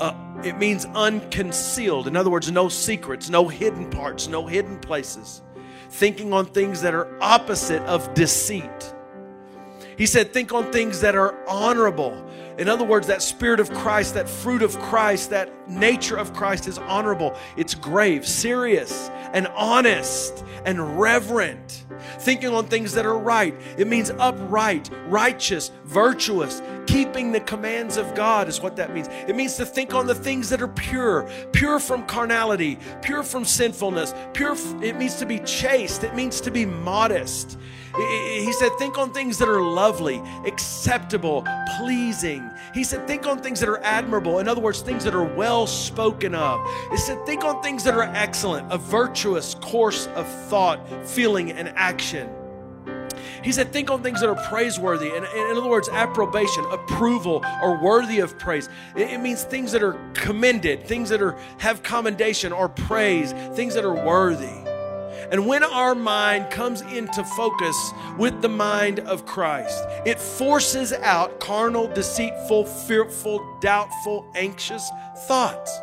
[0.00, 2.06] uh, it means unconcealed.
[2.06, 5.42] In other words, no secrets, no hidden parts, no hidden places.
[5.88, 8.94] Thinking on things that are opposite of deceit.
[9.96, 12.22] He said, Think on things that are honorable.
[12.58, 16.66] In other words, that spirit of Christ, that fruit of Christ, that nature of Christ
[16.66, 17.36] is honorable.
[17.56, 21.84] It's grave, serious, and honest, and reverent.
[22.18, 23.54] Thinking on things that are right.
[23.78, 26.62] It means upright, righteous, virtuous.
[26.86, 29.08] Keeping the commands of God is what that means.
[29.26, 33.44] It means to think on the things that are pure, pure from carnality, pure from
[33.44, 34.56] sinfulness, pure.
[34.82, 36.04] It means to be chaste.
[36.04, 37.58] It means to be modest.
[37.96, 41.46] He said, Think on things that are lovely, acceptable,
[41.78, 42.50] pleasing.
[42.74, 44.38] He said, Think on things that are admirable.
[44.38, 46.60] In other words, things that are well spoken of.
[46.90, 51.68] He said, Think on things that are excellent, a virtuous course of thought, feeling, and
[51.70, 52.28] action.
[53.42, 55.08] He said, think on things that are praiseworthy.
[55.14, 58.68] And, in other words, approbation, approval, or worthy of praise.
[58.96, 63.74] It, it, means things that are commended, things that are have commendation or praise, things
[63.74, 64.65] that are worthy.
[65.30, 71.40] And when our mind comes into focus with the mind of Christ, it forces out
[71.40, 74.88] carnal, deceitful, fearful, doubtful, anxious
[75.26, 75.76] thoughts.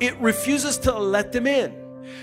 [0.00, 1.74] It refuses to let them in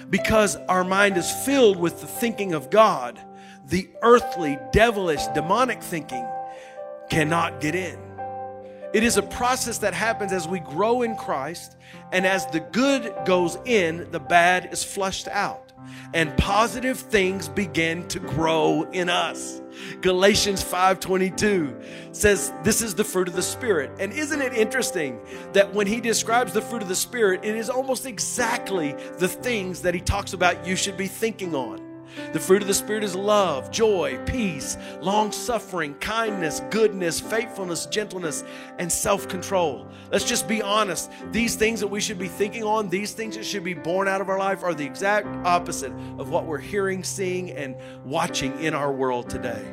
[0.10, 3.20] because our mind is filled with the thinking of God.
[3.66, 6.28] The earthly, devilish, demonic thinking
[7.10, 7.98] cannot get in.
[8.94, 11.78] It is a process that happens as we grow in Christ,
[12.12, 15.61] and as the good goes in, the bad is flushed out
[16.14, 19.62] and positive things begin to grow in us.
[20.02, 21.76] Galatians 5:22
[22.12, 23.92] says this is the fruit of the spirit.
[24.00, 25.20] And isn't it interesting
[25.54, 29.82] that when he describes the fruit of the spirit, it is almost exactly the things
[29.82, 31.91] that he talks about you should be thinking on.
[32.34, 38.44] The fruit of the Spirit is love, joy, peace, long suffering, kindness, goodness, faithfulness, gentleness,
[38.80, 39.88] and self control.
[40.12, 41.12] Let's just be honest.
[41.32, 44.22] These things that we should be thinking on, these things that should be born out
[44.22, 48.74] of our life, are the exact opposite of what we're hearing, seeing, and watching in
[48.74, 49.64] our world today.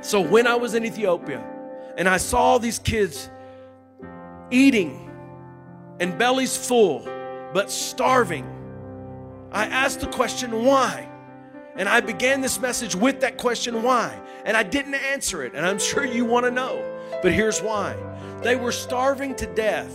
[0.00, 1.44] So when I was in Ethiopia
[1.96, 3.30] and I saw these kids
[4.50, 5.10] eating
[6.00, 7.00] and bellies full,
[7.52, 8.46] but starving
[9.52, 11.08] I asked the question, why?
[11.76, 14.20] And I began this message with that question, why?
[14.44, 15.54] And I didn't answer it.
[15.54, 16.84] And I'm sure you want to know.
[17.22, 17.96] But here's why
[18.42, 19.92] they were starving to death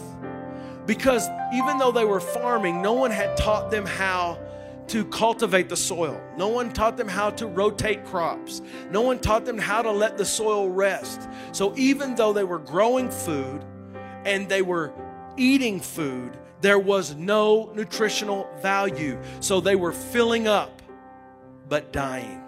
[0.86, 4.38] because even though they were farming, no one had taught them how
[4.88, 6.22] to cultivate the soil.
[6.38, 8.62] No one taught them how to rotate crops.
[8.92, 11.22] No one taught them how to let the soil rest.
[11.54, 13.64] So even though they were growing food
[14.26, 14.92] and they were
[15.38, 19.20] eating food, there was no nutritional value.
[19.42, 20.82] So they were filling up,
[21.68, 22.42] but dying.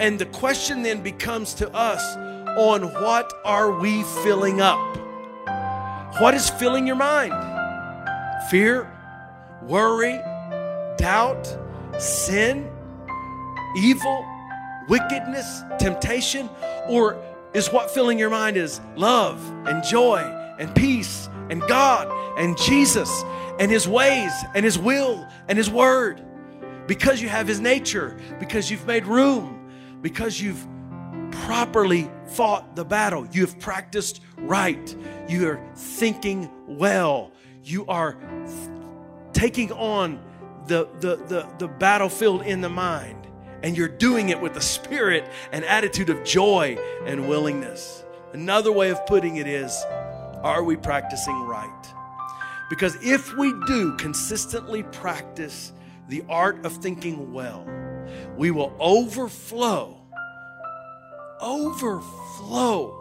[0.00, 2.02] And the question then becomes to us
[2.58, 4.96] on what are we filling up?
[6.20, 7.32] What is filling your mind?
[8.50, 8.90] Fear,
[9.62, 10.18] worry,
[10.96, 11.46] doubt,
[12.00, 12.68] sin,
[13.76, 14.26] evil,
[14.88, 16.50] wickedness, temptation?
[16.88, 17.22] Or
[17.54, 20.18] is what filling your mind is love and joy
[20.58, 23.24] and peace and God and Jesus
[23.58, 26.22] and His ways and His will and His word.
[26.86, 29.70] Because you have His nature, because you've made room,
[30.02, 30.66] because you've
[31.30, 34.94] properly fought the battle, you have practiced right,
[35.28, 37.30] you are thinking well,
[37.62, 38.16] you are
[39.32, 40.20] taking on
[40.66, 43.26] the, the, the, the battlefield in the mind,
[43.62, 46.76] and you're doing it with a spirit and attitude of joy
[47.06, 48.04] and willingness.
[48.32, 49.84] Another way of putting it is,
[50.42, 51.94] are we practicing right?
[52.68, 55.72] Because if we do consistently practice
[56.08, 57.66] the art of thinking well,
[58.36, 60.00] we will overflow,
[61.40, 62.98] overflow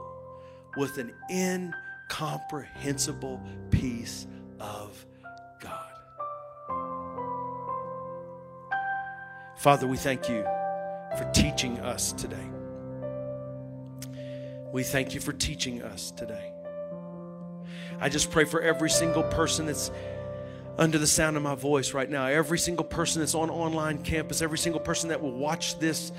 [0.78, 4.28] with an incomprehensible peace
[4.60, 5.06] of
[5.60, 5.92] God.
[9.58, 10.44] Father, we thank you
[11.18, 12.50] for teaching us today.
[14.72, 16.51] We thank you for teaching us today.
[18.02, 19.92] I just pray for every single person that's
[20.78, 24.42] under the sound of my voice right now, every single person that's on online campus,
[24.42, 26.12] every single person that will watch this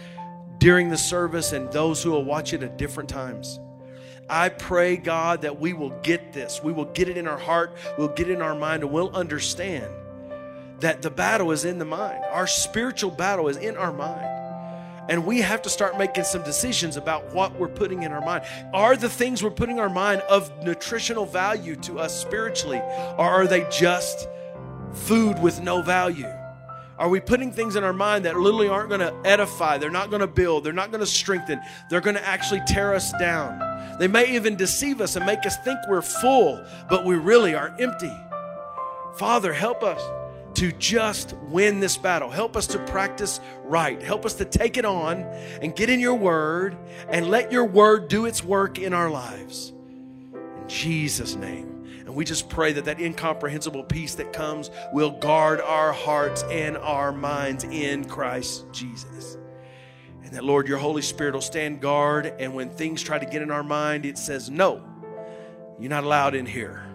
[0.59, 3.59] during the service, and those who will watch it at different times.
[4.31, 6.63] I pray, God, that we will get this.
[6.63, 9.15] We will get it in our heart, we'll get it in our mind, and we'll
[9.15, 9.93] understand
[10.79, 12.23] that the battle is in the mind.
[12.31, 14.42] Our spiritual battle is in our mind.
[15.13, 18.45] And we have to start making some decisions about what we're putting in our mind.
[18.73, 22.79] Are the things we're putting in our mind of nutritional value to us spiritually,
[23.19, 24.27] or are they just
[24.95, 26.33] food with no value?
[26.99, 29.77] Are we putting things in our mind that literally aren't going to edify?
[29.77, 30.65] They're not going to build.
[30.65, 31.61] They're not going to strengthen.
[31.91, 33.99] They're going to actually tear us down.
[33.99, 37.77] They may even deceive us and make us think we're full, but we really are
[37.79, 38.17] empty.
[39.19, 40.01] Father, help us
[40.55, 42.31] to just win this battle.
[42.31, 44.01] Help us to practice right.
[44.03, 45.23] Help us to take it on
[45.61, 46.77] and get in your word
[47.09, 49.73] and let your word do its work in our lives.
[50.33, 51.73] In Jesus' name.
[52.07, 56.77] And we just pray that that incomprehensible peace that comes will guard our hearts and
[56.77, 59.39] our minds in Christ Jesus.
[60.23, 62.35] And that, Lord, your Holy Spirit will stand guard.
[62.39, 64.83] And when things try to get in our mind, it says, No,
[65.79, 66.92] you're not allowed in here.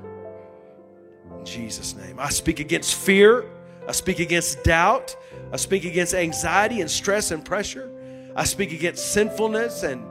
[1.47, 2.19] Jesus' name.
[2.19, 3.45] I speak against fear.
[3.87, 5.15] I speak against doubt.
[5.51, 7.89] I speak against anxiety and stress and pressure.
[8.35, 10.05] I speak against sinfulness and,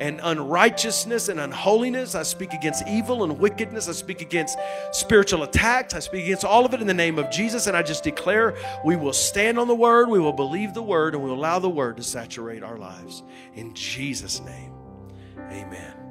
[0.00, 2.14] and unrighteousness and unholiness.
[2.14, 3.88] I speak against evil and wickedness.
[3.88, 4.58] I speak against
[4.92, 5.94] spiritual attacks.
[5.94, 7.66] I speak against all of it in the name of Jesus.
[7.66, 11.14] And I just declare we will stand on the word, we will believe the word,
[11.14, 13.22] and we will allow the word to saturate our lives.
[13.54, 14.74] In Jesus' name,
[15.50, 16.01] amen.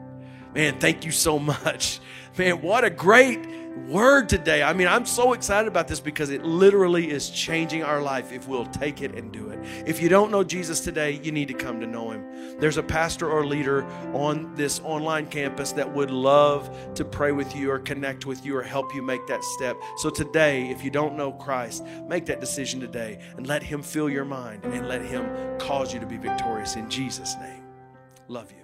[0.53, 1.99] Man, thank you so much.
[2.37, 3.39] Man, what a great
[3.87, 4.63] word today.
[4.63, 8.47] I mean, I'm so excited about this because it literally is changing our life if
[8.47, 9.59] we'll take it and do it.
[9.85, 12.59] If you don't know Jesus today, you need to come to know him.
[12.59, 17.55] There's a pastor or leader on this online campus that would love to pray with
[17.55, 19.77] you or connect with you or help you make that step.
[19.97, 24.09] So today, if you don't know Christ, make that decision today and let him fill
[24.09, 27.63] your mind and let him cause you to be victorious in Jesus' name.
[28.27, 28.60] Love you.